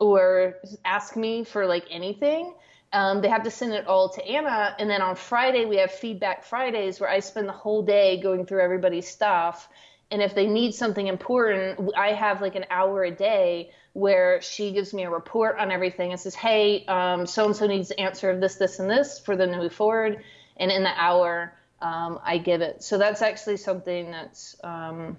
[0.00, 2.54] or ask me for like anything.
[2.92, 5.90] Um, they have to send it all to Anna, and then on Friday we have
[5.90, 9.68] feedback Fridays where I spend the whole day going through everybody's stuff.
[10.10, 14.72] And if they need something important, I have like an hour a day where she
[14.72, 18.30] gives me a report on everything and says, "Hey, so and so needs the answer
[18.30, 20.24] of this, this, and this for them to move forward."
[20.56, 22.82] And in the hour, um, I give it.
[22.82, 25.18] So that's actually something that's um,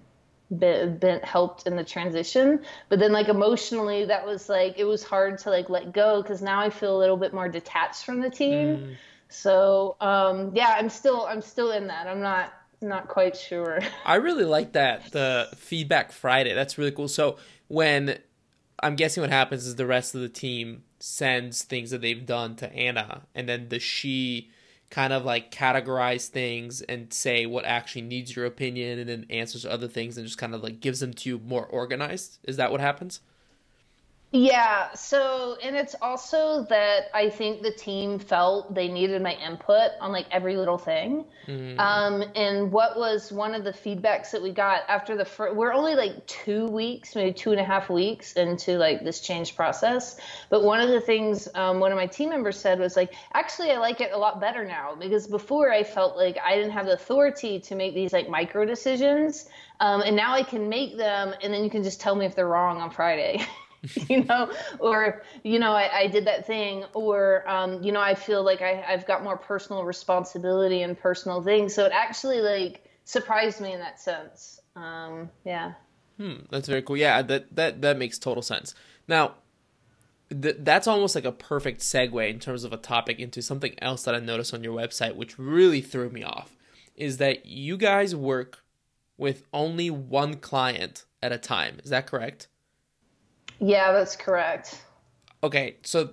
[0.57, 2.61] been, been helped in the transition.
[2.89, 6.41] But then like emotionally that was like it was hard to like let go because
[6.41, 8.77] now i feel a little bit more detached from the team.
[8.77, 8.95] Mm.
[9.29, 12.07] so um yeah i'm still i'm still in that.
[12.07, 13.79] I'm not not quite sure.
[14.05, 16.53] I really like that the feedback friday.
[16.53, 17.07] That's really cool.
[17.07, 18.17] So when
[18.81, 22.55] i'm guessing what happens is the rest of the team sends things that they've done
[22.55, 24.49] to anna and then the she
[24.89, 29.65] kind of like categorize things and say what actually needs your opinion and then answers
[29.65, 32.39] other things and just kind of like gives them to you more organized.
[32.43, 33.21] Is that what happens?
[34.31, 34.93] Yeah.
[34.93, 40.11] So, and it's also that I think the team felt they needed my input on
[40.11, 41.25] like every little thing.
[41.47, 41.79] Mm.
[41.79, 45.73] Um, and what was one of the feedbacks that we got after the first, we're
[45.73, 50.19] only like two weeks, maybe two and a half weeks into like this change process.
[50.51, 53.71] But one of the things um, one of my team members said was like, actually,
[53.71, 56.85] I like it a lot better now because before I felt like I didn't have
[56.85, 59.49] the authority to make these like micro decisions.
[59.79, 62.35] Um, and now I can make them, and then you can just tell me if
[62.35, 63.41] they're wrong on Friday.
[64.09, 68.15] you know, or, you know, I, I did that thing, or, um, you know, I
[68.15, 71.73] feel like I, I've got more personal responsibility and personal things.
[71.73, 74.59] So it actually like surprised me in that sense.
[74.75, 75.73] Um, yeah.
[76.17, 76.97] Hmm, that's very cool.
[76.97, 78.75] Yeah, that, that, that makes total sense.
[79.07, 79.35] Now,
[80.29, 84.03] th- that's almost like a perfect segue in terms of a topic into something else
[84.03, 86.57] that I noticed on your website, which really threw me off,
[86.95, 88.63] is that you guys work
[89.17, 91.79] with only one client at a time.
[91.83, 92.47] Is that correct?
[93.59, 94.81] Yeah, that's correct.
[95.43, 96.09] Okay, so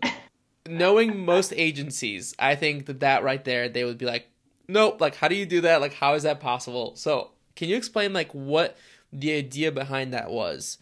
[0.69, 4.29] knowing most agencies, I think that that right there, they would be like,
[4.69, 5.81] nope, like, how do you do that?
[5.81, 6.95] Like, how is that possible?
[6.97, 8.77] So, can you explain, like, what
[9.13, 10.79] the idea behind that was?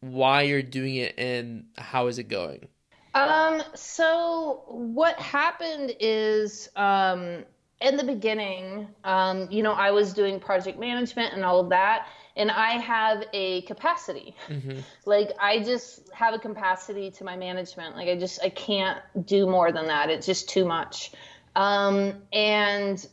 [0.00, 2.68] Why you're doing it and how is it going?
[3.14, 7.44] Um, so what happened is, um,
[7.80, 12.08] in the beginning, um, you know, I was doing project management and all of that
[12.36, 14.36] and I have a capacity.
[14.48, 14.80] Mm-hmm.
[15.06, 17.96] Like I just have a capacity to my management.
[17.96, 20.10] Like I just I can't do more than that.
[20.10, 21.12] It's just too much.
[21.56, 23.04] Um, and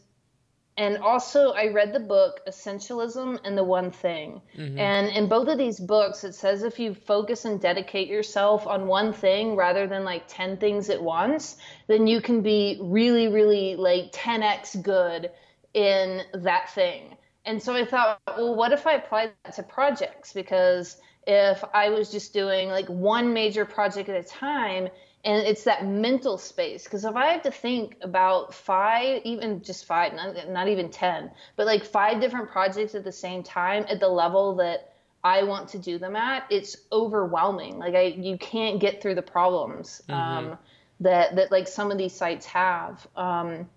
[0.75, 4.41] and also I read the book Essentialism and the One Thing.
[4.57, 4.77] Mm-hmm.
[4.77, 8.87] And in both of these books it says if you focus and dedicate yourself on
[8.87, 11.57] one thing rather than like 10 things at once,
[11.87, 15.31] then you can be really really like 10x good
[15.73, 17.15] in that thing.
[17.45, 20.33] And so I thought, well, what if I applied that to projects?
[20.33, 24.89] Because if I was just doing like one major project at a time
[25.25, 29.85] and it's that mental space because if i have to think about five even just
[29.85, 33.99] five not, not even ten but like five different projects at the same time at
[33.99, 38.79] the level that i want to do them at it's overwhelming like i you can't
[38.79, 40.19] get through the problems mm-hmm.
[40.19, 40.57] um,
[40.99, 43.67] that that like some of these sites have um,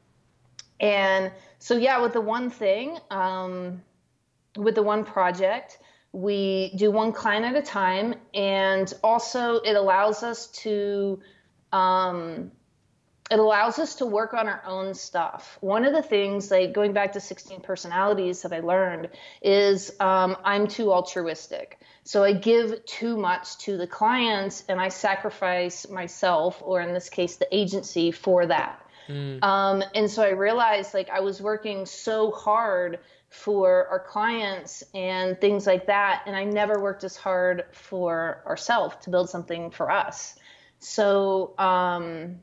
[0.81, 3.83] and so yeah with the one thing um,
[4.57, 5.79] with the one project
[6.13, 11.21] we do one client at a time and also it allows us to
[11.73, 12.51] um,
[13.31, 15.59] it allows us to work on our own stuff.
[15.61, 19.09] One of the things, like going back to 16 personalities that I learned,
[19.43, 21.81] is um, I'm too altruistic.
[22.05, 27.09] So I give too much to the clients and I sacrifice myself, or in this
[27.09, 28.81] case, the agency, for that.
[29.09, 29.43] Mm.
[29.43, 35.41] Um, and so I realized like I was working so hard for our clients and
[35.41, 36.23] things like that.
[36.27, 40.37] And I never worked as hard for ourselves to build something for us.
[40.79, 42.37] So, um,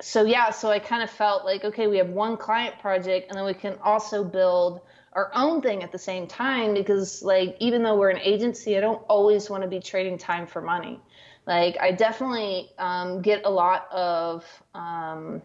[0.00, 3.38] so yeah, so I kind of felt like, okay, we have one client project and
[3.38, 4.80] then we can also build
[5.12, 8.80] our own thing at the same time because like even though we're an agency, I
[8.80, 11.00] don't always want to be trading time for money.
[11.46, 14.44] Like I definitely um, get a lot of
[14.74, 15.42] um,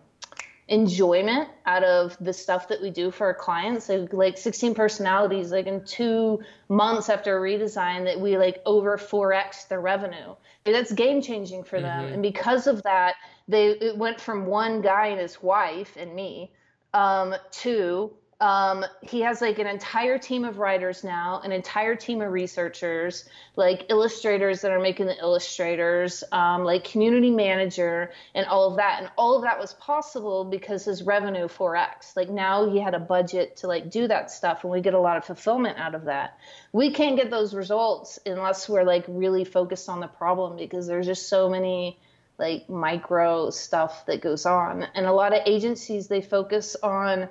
[0.67, 3.86] enjoyment out of the stuff that we do for our clients.
[3.86, 8.97] So like 16 personalities, like in two months after a redesign that we like over
[8.97, 10.36] 4x their revenue.
[10.63, 12.06] That's game changing for them.
[12.06, 12.13] Mm-hmm.
[12.15, 13.15] And because of that,
[13.47, 16.51] they it went from one guy and his wife and me
[16.95, 22.21] um, to um, he has like an entire team of writers now, an entire team
[22.21, 28.69] of researchers, like illustrators that are making the illustrators, um, like community manager, and all
[28.69, 29.02] of that.
[29.02, 32.17] And all of that was possible because his revenue 4x.
[32.17, 35.00] Like now he had a budget to like do that stuff, and we get a
[35.00, 36.38] lot of fulfillment out of that.
[36.74, 41.06] We can't get those results unless we're like really focused on the problem because there's
[41.06, 41.98] just so many
[42.38, 44.84] like micro stuff that goes on.
[44.93, 47.30] And a lot of agencies they focus on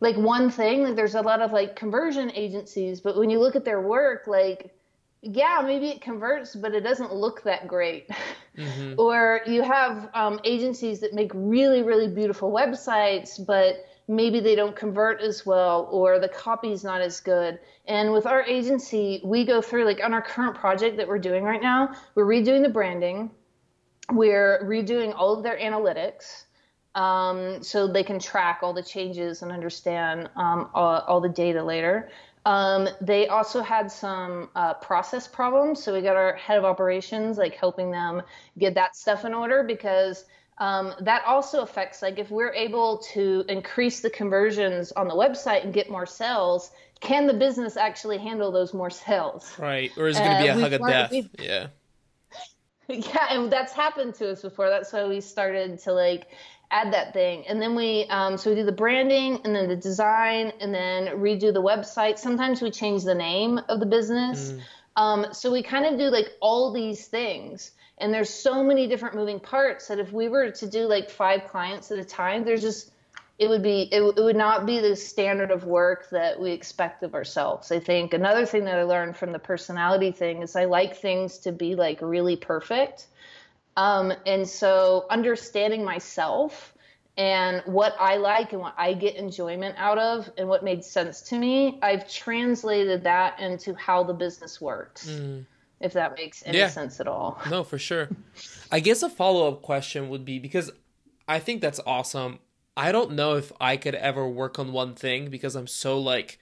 [0.00, 3.56] like one thing like there's a lot of like conversion agencies but when you look
[3.56, 4.74] at their work like
[5.22, 8.08] yeah maybe it converts but it doesn't look that great.
[8.56, 8.94] Mm-hmm.
[8.98, 14.76] or you have um, agencies that make really really beautiful websites but maybe they don't
[14.76, 17.58] convert as well or the copy's not as good.
[17.86, 21.42] And with our agency we go through like on our current project that we're doing
[21.42, 23.30] right now we're redoing the branding.
[24.12, 26.44] We're redoing all of their analytics
[26.96, 31.62] um, so they can track all the changes and understand um, all, all, the data
[31.62, 32.08] later.
[32.46, 37.36] Um, they also had some uh, process problems, so we got our head of operations
[37.36, 38.22] like helping them
[38.58, 40.24] get that stuff in order because
[40.56, 45.64] um, that also affects like if we're able to increase the conversions on the website
[45.64, 49.52] and get more sales, can the business actually handle those more sales?
[49.58, 51.12] Right, or is it going to be uh, a hug of death?
[51.38, 51.66] Yeah.
[52.88, 54.68] Yeah, and that's happened to us before.
[54.70, 56.28] That's why we started to like
[56.70, 57.46] add that thing.
[57.46, 61.06] And then we um, so we do the branding and then the design and then
[61.18, 62.18] redo the website.
[62.18, 64.52] Sometimes we change the name of the business.
[64.52, 64.60] Mm.
[64.96, 67.72] um, so we kind of do like all these things.
[67.98, 71.46] And there's so many different moving parts that if we were to do like five
[71.48, 72.90] clients at a time there's just
[73.38, 77.02] it would be it, it would not be the standard of work that we expect
[77.02, 77.70] of ourselves.
[77.70, 81.38] I think another thing that i learned from the personality thing is i like things
[81.38, 83.06] to be like really perfect
[83.76, 86.74] um, and so understanding myself
[87.16, 91.22] and what I like and what I get enjoyment out of and what made sense
[91.22, 95.08] to me, I've translated that into how the business works.
[95.08, 95.46] Mm.
[95.78, 96.68] If that makes any yeah.
[96.68, 97.38] sense at all.
[97.50, 98.08] No, for sure.
[98.72, 100.70] I guess a follow up question would be because
[101.28, 102.38] I think that's awesome.
[102.78, 106.38] I don't know if I could ever work on one thing because I'm so like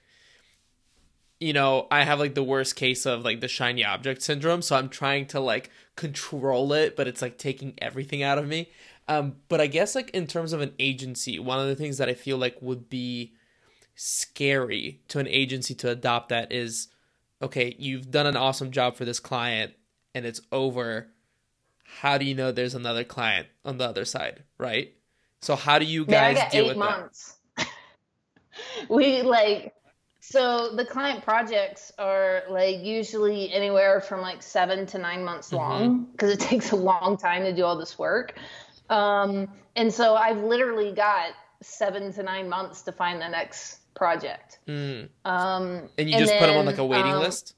[1.39, 4.77] you know, I have like the worst case of like the shiny object syndrome, so
[4.77, 8.69] I'm trying to like control it, but it's like taking everything out of me.
[9.07, 12.09] Um, but I guess like in terms of an agency, one of the things that
[12.09, 13.33] I feel like would be
[13.95, 16.89] scary to an agency to adopt that is
[17.41, 19.73] okay, you've done an awesome job for this client
[20.15, 21.07] and it's over.
[21.99, 24.93] How do you know there's another client on the other side, right?
[25.41, 27.35] So how do you guys Man, deal with months.
[27.57, 27.67] that?
[28.89, 29.74] we like
[30.27, 35.57] so the client projects are like usually anywhere from like seven to nine months mm-hmm.
[35.57, 38.33] long because it takes a long time to do all this work.
[38.89, 44.59] Um, and so I've literally got seven to nine months to find the next project.
[44.67, 45.09] Mm.
[45.25, 47.55] Um, and you and just then, put them on like a waiting um, list.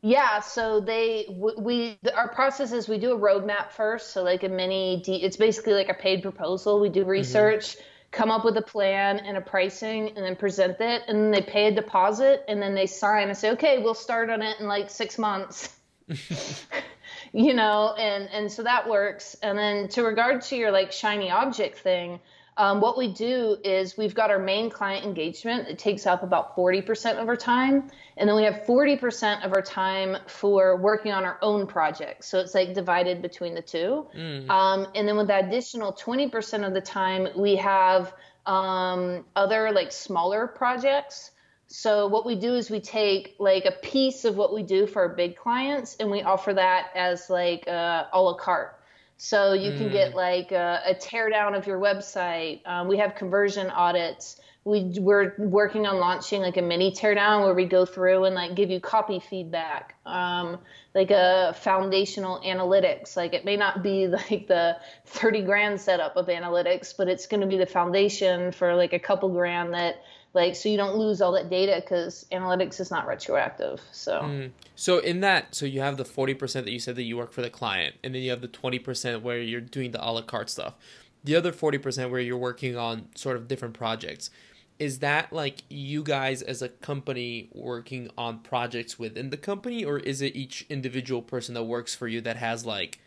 [0.00, 1.26] Yeah, so they
[1.58, 5.02] we our process is we do a roadmap first, so like a mini.
[5.04, 6.78] It's basically like a paid proposal.
[6.78, 7.10] We do mm-hmm.
[7.10, 7.72] research.
[7.72, 11.30] Mm-hmm come up with a plan and a pricing and then present it and then
[11.30, 14.58] they pay a deposit and then they sign and say okay we'll start on it
[14.60, 15.76] in like six months
[17.32, 19.36] you know, and and so that works.
[19.42, 22.20] And then to regard to your like shiny object thing,
[22.56, 25.68] um, what we do is we've got our main client engagement.
[25.68, 27.90] It takes up about 40% of our time.
[28.16, 32.28] And then we have 40% of our time for working on our own projects.
[32.28, 34.06] So it's like divided between the two.
[34.16, 34.48] Mm.
[34.48, 38.14] Um, and then with that additional 20% of the time, we have
[38.46, 41.32] um, other like smaller projects.
[41.66, 45.02] So what we do is we take like a piece of what we do for
[45.02, 48.78] our big clients and we offer that as like uh, a la carte.
[49.16, 49.78] So you mm.
[49.78, 50.16] can get mm.
[50.16, 52.66] like a, a teardown of your website.
[52.66, 54.40] Um, we have conversion audits.
[54.64, 58.54] We we're working on launching like a mini teardown where we go through and like
[58.54, 60.58] give you copy feedback, um,
[60.94, 63.14] like a foundational analytics.
[63.14, 67.42] Like it may not be like the 30 grand setup of analytics, but it's going
[67.42, 70.02] to be the foundation for like a couple grand that
[70.34, 74.20] like so you don't lose all that data because analytics is not retroactive so.
[74.22, 74.50] Mm.
[74.74, 77.40] so in that so you have the 40% that you said that you work for
[77.40, 80.50] the client and then you have the 20% where you're doing the a la carte
[80.50, 80.74] stuff.
[81.22, 84.30] The other 40% where you're working on sort of different projects
[84.78, 89.98] is that like you guys as a company working on projects within the company or
[90.00, 92.98] is it each individual person that works for you that has like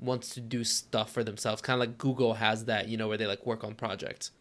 [0.00, 1.62] wants to do stuff for themselves?
[1.62, 4.32] Kind of like google has that you know where they like work on projects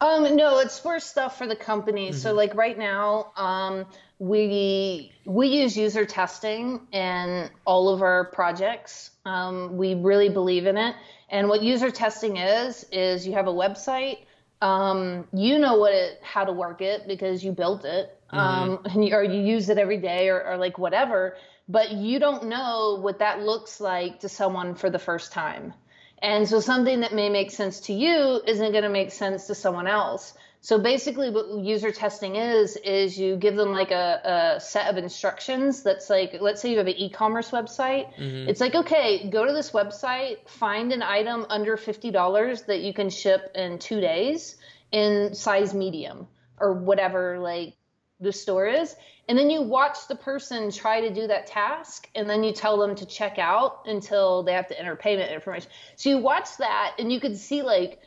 [0.00, 2.10] um, no, it's for stuff for the company.
[2.10, 2.18] Mm-hmm.
[2.18, 3.86] So like right now, um,
[4.18, 9.10] we we use user testing in all of our projects.
[9.24, 10.94] Um, we really believe in it.
[11.28, 14.18] And what user testing is is you have a website.
[14.62, 18.38] Um, you know what it how to work it because you built it, mm-hmm.
[18.38, 21.36] Um, and you, or you use it every day or, or like whatever.
[21.68, 25.74] But you don't know what that looks like to someone for the first time.
[26.22, 29.54] And so something that may make sense to you isn't going to make sense to
[29.54, 30.34] someone else.
[30.60, 34.96] So basically what user testing is, is you give them like a, a set of
[34.96, 38.12] instructions that's like, let's say you have an e-commerce website.
[38.16, 38.48] Mm-hmm.
[38.48, 43.10] It's like, okay, go to this website, find an item under $50 that you can
[43.10, 44.56] ship in two days
[44.90, 46.26] in size medium
[46.58, 47.74] or whatever like
[48.20, 48.96] the store is.
[49.28, 52.78] And then you watch the person try to do that task and then you tell
[52.78, 55.70] them to check out until they have to enter payment information.
[55.96, 58.00] So you watch that and you can see like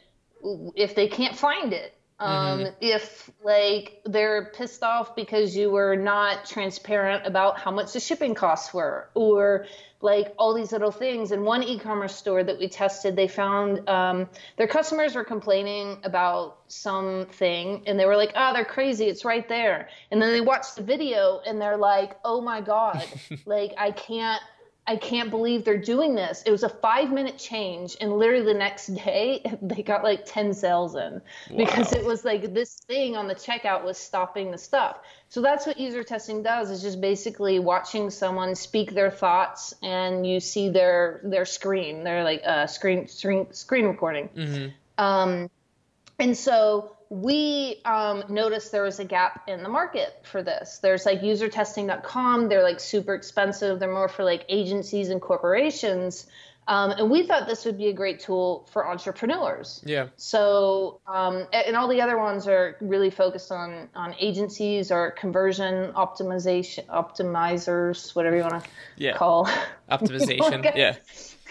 [0.76, 2.74] if they can't find it um, mm-hmm.
[2.82, 8.36] if like they're pissed off because you were not transparent about how much the shipping
[8.36, 9.66] costs were or
[10.02, 11.32] like all these little things.
[11.32, 16.60] And one e-commerce store that we tested, they found um, their customers were complaining about
[16.68, 19.06] something, and they were like, "Oh, they're crazy!
[19.06, 23.06] It's right there." And then they watched the video, and they're like, "Oh my god!
[23.46, 24.42] like I can't."
[24.90, 26.42] I can't believe they're doing this.
[26.48, 30.52] It was a five minute change, and literally the next day they got like 10
[30.56, 31.22] sales in wow.
[31.56, 34.98] because it was like this thing on the checkout was stopping the stuff.
[35.28, 40.26] So that's what user testing does is just basically watching someone speak their thoughts and
[40.26, 44.28] you see their their screen, their like uh, screen screen screen recording.
[44.36, 45.06] Mm-hmm.
[45.06, 45.52] Um,
[46.18, 50.80] and so we um, noticed there was a gap in the market for this.
[50.82, 52.50] There's like usertesting.com.
[52.50, 53.80] They're like super expensive.
[53.80, 56.28] They're more for like agencies and corporations.
[56.68, 59.82] Um, and we thought this would be a great tool for entrepreneurs.
[59.84, 60.10] Yeah.
[60.18, 65.92] So, um, and all the other ones are really focused on on agencies or conversion
[65.94, 69.18] optimization optimizers, whatever you want to yeah.
[69.18, 69.50] call
[69.92, 70.64] optimization.
[70.76, 70.98] yeah.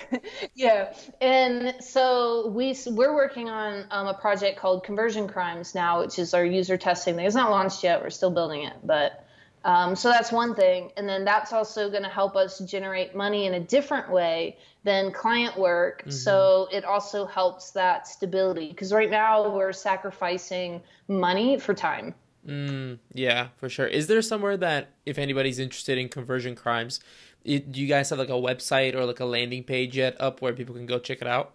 [0.55, 6.19] yeah, and so we we're working on um, a project called Conversion Crimes now, which
[6.19, 7.27] is our user testing thing.
[7.27, 9.25] It's not launched yet; we're still building it, but
[9.65, 13.47] um, so that's one thing, and then that's also going to help us generate money
[13.47, 16.01] in a different way than client work.
[16.01, 16.11] Mm-hmm.
[16.11, 22.15] So it also helps that stability because right now we're sacrificing money for time.
[22.47, 23.87] Mm, yeah, for sure.
[23.87, 27.01] Is there somewhere that if anybody's interested in conversion crimes?
[27.45, 30.43] It, do you guys have like a website or like a landing page yet up
[30.43, 31.55] where people can go check it out?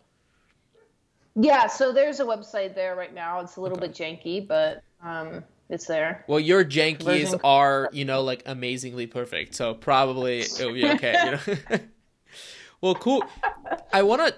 [1.36, 3.40] Yeah, so there's a website there right now.
[3.40, 3.88] It's a little okay.
[3.88, 6.24] bit janky, but um, it's there.
[6.28, 11.16] Well, your jankies are, you know, like amazingly perfect, so probably it'll be okay.
[11.26, 11.80] you know.
[12.82, 13.24] well, cool.
[13.92, 14.36] I want to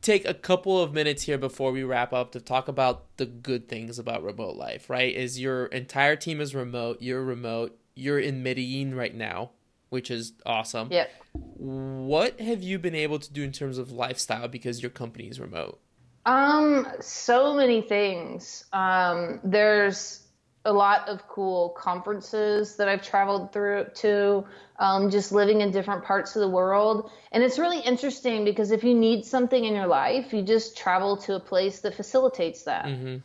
[0.00, 3.68] take a couple of minutes here before we wrap up to talk about the good
[3.68, 4.88] things about remote life.
[4.88, 5.14] Right?
[5.14, 6.98] Is your entire team is remote?
[7.00, 7.78] You're remote.
[7.94, 9.50] You're in Medellin right now
[9.90, 10.88] which is awesome.
[10.90, 11.06] Yeah.
[11.32, 15.38] What have you been able to do in terms of lifestyle because your company is
[15.38, 15.80] remote?
[16.26, 18.64] Um, so many things.
[18.72, 20.26] Um, there's
[20.64, 24.44] a lot of cool conferences that I've traveled through to,
[24.78, 27.10] um, just living in different parts of the world.
[27.32, 31.16] And it's really interesting because if you need something in your life, you just travel
[31.18, 32.84] to a place that facilitates that.
[32.84, 33.16] Mm-hmm.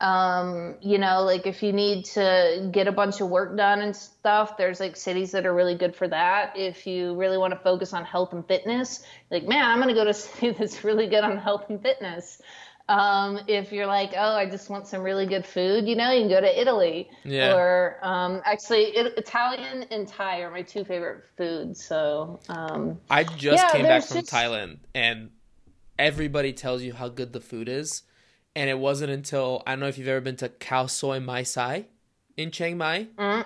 [0.00, 3.94] Um, you know, like if you need to get a bunch of work done and
[3.94, 6.52] stuff, there's like cities that are really good for that.
[6.56, 9.94] If you really want to focus on health and fitness, like, man, I'm going to
[9.94, 12.42] go to a city that's really good on health and fitness.
[12.86, 16.20] Um, if you're like, oh, I just want some really good food, you know, you
[16.22, 17.08] can go to Italy.
[17.24, 17.54] Yeah.
[17.54, 21.82] Or um, actually, it, Italian and Thai are my two favorite foods.
[21.82, 25.30] So um, I just Yeah, came back from just- Thailand, and
[25.98, 28.02] everybody tells you how good the food is,
[28.56, 31.44] and it wasn't until I don't know if you've ever been to Khao Soi Mae
[31.44, 31.86] Sai
[32.36, 33.44] in Chiang Mai, Mm.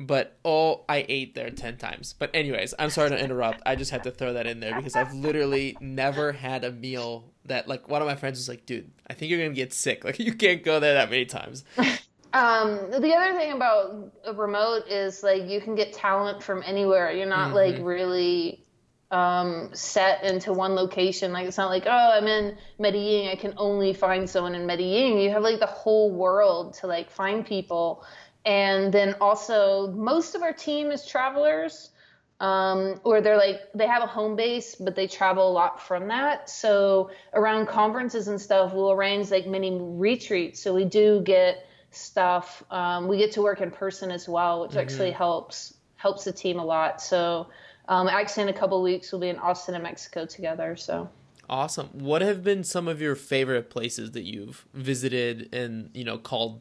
[0.00, 2.14] but oh, I ate there ten times.
[2.18, 3.60] But anyways, I'm sorry to interrupt.
[3.66, 7.32] I just had to throw that in there because I've literally never had a meal
[7.46, 10.04] that like one of my friends was like, dude, I think you're gonna get sick.
[10.04, 11.64] Like you can't go there that many times.
[12.32, 17.10] Um, the other thing about a remote is like you can get talent from anywhere.
[17.10, 18.62] You're not like really
[19.10, 21.32] um, set into one location.
[21.32, 25.18] Like it's not like oh I'm in Medellin, I can only find someone in Medellin.
[25.18, 28.04] You have like the whole world to like find people,
[28.44, 31.90] and then also most of our team is travelers.
[32.38, 36.08] Um, or they're like they have a home base, but they travel a lot from
[36.08, 36.50] that.
[36.50, 40.60] So around conferences and stuff, we'll arrange like mini retreats.
[40.60, 42.62] So we do get stuff.
[42.70, 46.58] Um, we get to work in person as well, which actually helps helps the team
[46.58, 47.00] a lot.
[47.00, 47.46] So
[47.88, 50.76] um, actually, in a couple weeks, we'll be in Austin and Mexico together.
[50.76, 51.08] So
[51.48, 51.88] Awesome.
[51.92, 56.60] What have been some of your favorite places that you've visited and you know called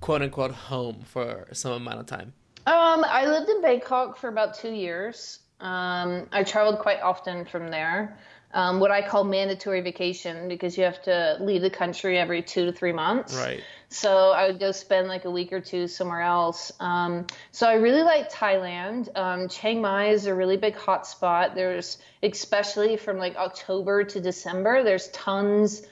[0.00, 2.32] quote unquote home for some amount of time?
[2.66, 5.40] um, I lived in Bangkok for about two years.
[5.60, 8.16] Um, I traveled quite often from there.
[8.52, 12.66] Um, what I call mandatory vacation because you have to leave the country every two
[12.66, 13.36] to three months.
[13.36, 13.62] Right.
[13.90, 16.72] So I would go spend like a week or two somewhere else.
[16.78, 19.16] Um, so I really like Thailand.
[19.16, 21.54] Um, Chiang Mai is a really big hot spot.
[21.54, 25.82] There's, especially from like October to December, there's tons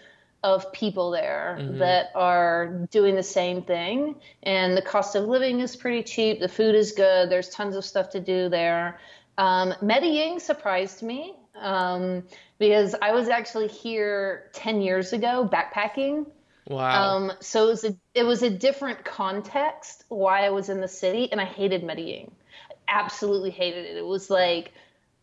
[0.44, 4.14] of people there that are doing the same thing.
[4.44, 6.38] And the cost of living is pretty cheap.
[6.38, 7.28] The food is good.
[7.28, 9.00] There's tons of stuff to do there.
[9.36, 12.24] Um, Medellin surprised me um,
[12.58, 16.26] because I was actually here 10 years ago backpacking.
[16.66, 17.16] Wow.
[17.16, 20.88] Um, so it was a it was a different context why I was in the
[20.88, 22.30] city, and I hated Medellin.
[22.70, 23.96] I absolutely hated it.
[23.96, 24.72] It was like,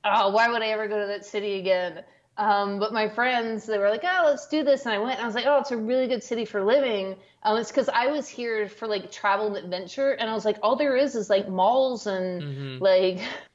[0.04, 2.04] oh, why would I ever go to that city again?
[2.38, 5.22] Um, but my friends, they were like, oh, let's do this, and I went, and
[5.22, 7.16] I was like, oh, it's a really good city for living.
[7.44, 10.58] Um, it's because I was here for like travel and adventure, and I was like,
[10.64, 13.20] all there is is like malls and like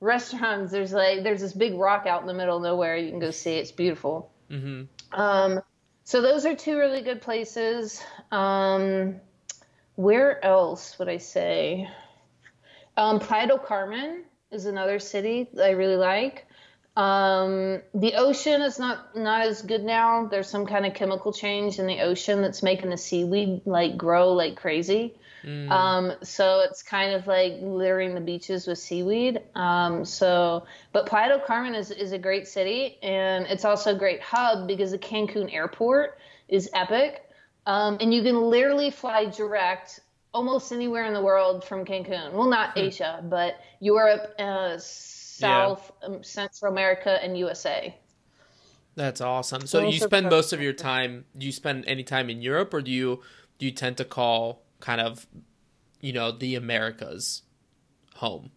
[0.00, 0.72] restaurants.
[0.72, 2.96] There's like there's this big rock out in the middle of nowhere.
[2.96, 3.54] You can go see.
[3.54, 4.32] It's beautiful.
[4.48, 4.82] hmm
[5.12, 5.60] Um,
[6.04, 8.02] so those are two really good places.
[8.32, 9.20] Um,
[9.94, 11.88] where else would I say?
[12.96, 16.46] Um, Playa del Carmen is another city that I really like.
[16.96, 20.26] Um, the ocean is not not as good now.
[20.26, 24.32] There's some kind of chemical change in the ocean that's making the seaweed like grow
[24.32, 25.14] like crazy.
[25.70, 29.40] Um, so it's kind of like littering the beaches with seaweed.
[29.54, 33.98] Um, so, but Playa del Carmen is, is a great city and it's also a
[33.98, 36.18] great hub because the Cancun airport
[36.48, 37.26] is epic.
[37.66, 40.00] Um, and you can literally fly direct
[40.32, 42.32] almost anywhere in the world from Cancun.
[42.32, 47.94] Well, not Asia, but Europe, uh, South, um, Central America, and USA.
[48.96, 49.66] That's awesome.
[49.66, 51.24] So Those you spend most of your time.
[51.36, 53.22] Do you spend any time in Europe, or do you
[53.58, 55.26] do you tend to call kind of,
[56.00, 57.42] you know, the Americas
[58.16, 58.50] home?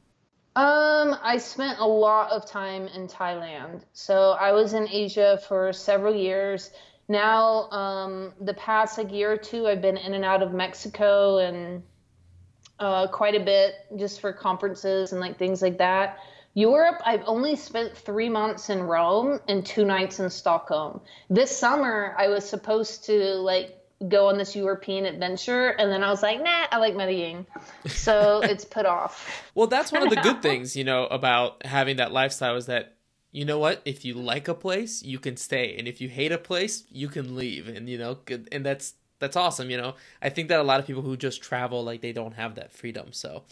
[0.56, 3.84] Um, I spent a lot of time in Thailand.
[3.94, 6.72] So I was in Asia for several years.
[7.08, 11.40] Now, um, the past like year or two, I've been in and out of Mexico
[11.40, 11.84] and
[12.80, 16.20] uh, quite a bit just for conferences and like things like that.
[16.54, 21.02] Europe, I've only spent three months in Rome and two nights in Stockholm.
[21.30, 26.10] This summer, I was supposed to like go on this European adventure, and then I
[26.10, 27.46] was like, nah, I like Medellin.
[27.88, 29.52] So it's put off.
[29.56, 32.96] Well, that's one of the good things, you know, about having that lifestyle is that
[33.32, 33.82] you know what?
[33.84, 37.08] If you like a place, you can stay, and if you hate a place, you
[37.08, 39.70] can leave, and you know, good- and that's that's awesome.
[39.72, 42.34] You know, I think that a lot of people who just travel like they don't
[42.34, 43.12] have that freedom.
[43.12, 43.44] So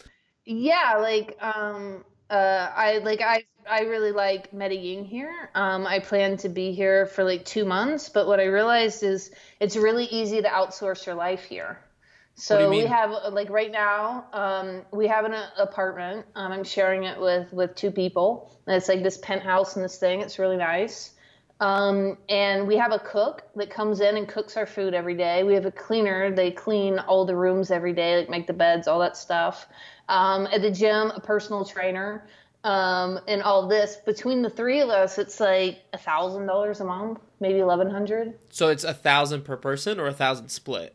[0.44, 5.50] Yeah, like um uh I like I I really like Medellin here.
[5.54, 9.30] Um I plan to be here for like 2 months, but what I realized is
[9.60, 11.80] it's really easy to outsource your life here.
[12.48, 16.26] What do you So we have like right now, um, we have an apartment.
[16.34, 18.50] Um, I'm sharing it with with two people.
[18.66, 20.22] And it's like this penthouse and this thing.
[20.22, 21.12] It's really nice.
[21.60, 25.44] Um, and we have a cook that comes in and cooks our food every day.
[25.44, 26.34] We have a cleaner.
[26.34, 29.68] They clean all the rooms every day, like make the beds, all that stuff.
[30.08, 32.26] Um, at the gym, a personal trainer,
[32.64, 33.96] um, and all this.
[34.04, 38.34] Between the three of us, it's like a thousand dollars a month, maybe eleven hundred.
[38.50, 40.94] so it's a thousand per person or a thousand split.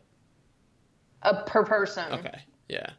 [1.22, 2.12] Uh, per person.
[2.12, 2.38] Okay.
[2.68, 2.90] Yeah.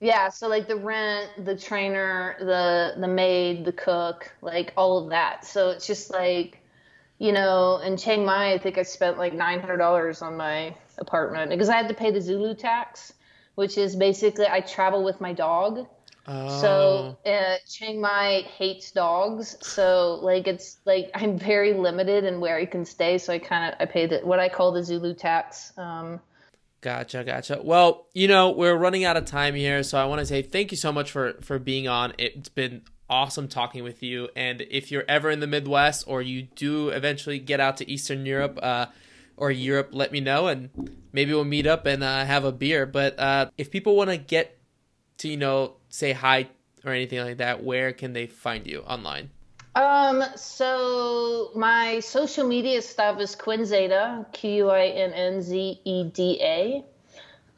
[0.00, 5.10] Yeah, so like the rent, the trainer, the the maid, the cook, like all of
[5.10, 5.46] that.
[5.46, 6.58] So it's just like,
[7.18, 10.74] you know, in Chiang Mai, I think I spent like nine hundred dollars on my
[10.98, 13.12] apartment because I had to pay the Zulu tax,
[13.54, 15.86] which is basically I travel with my dog.
[16.26, 16.60] Oh.
[16.60, 22.56] So uh, Chiang Mai hates dogs, so like it's like I'm very limited in where
[22.56, 23.18] I can stay.
[23.18, 25.72] So I kind of I pay the what I call the Zulu tax.
[25.76, 26.20] Um,
[26.80, 27.60] Gotcha, gotcha.
[27.62, 30.72] Well, you know, we're running out of time here, so I want to say thank
[30.72, 32.12] you so much for for being on.
[32.18, 34.28] It's been awesome talking with you.
[34.34, 38.24] And if you're ever in the Midwest or you do eventually get out to Eastern
[38.24, 38.86] Europe uh,
[39.36, 40.70] or Europe, let me know, and
[41.12, 42.86] maybe we'll meet up and uh, have a beer.
[42.86, 44.58] But uh, if people want to get
[45.18, 46.48] to you know say hi
[46.84, 49.30] or anything like that, where can they find you online?
[49.74, 55.80] Um, so my social media stuff is Quinn Zeda, Q U I N N Z
[55.84, 56.84] E D A.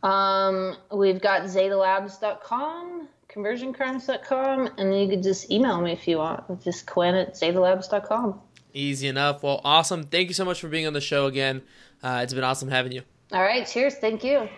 [0.06, 6.62] Um, we've got zedalabs.com, conversioncrimes.com, and you could just email me if you want.
[6.62, 8.40] Just Quinn at zedalabs.com.
[8.74, 9.42] Easy enough.
[9.42, 10.04] Well, awesome.
[10.04, 11.62] Thank you so much for being on the show again.
[12.02, 13.02] Uh, it's been awesome having you.
[13.32, 13.66] All right.
[13.66, 13.94] Cheers.
[13.94, 14.48] Thank you.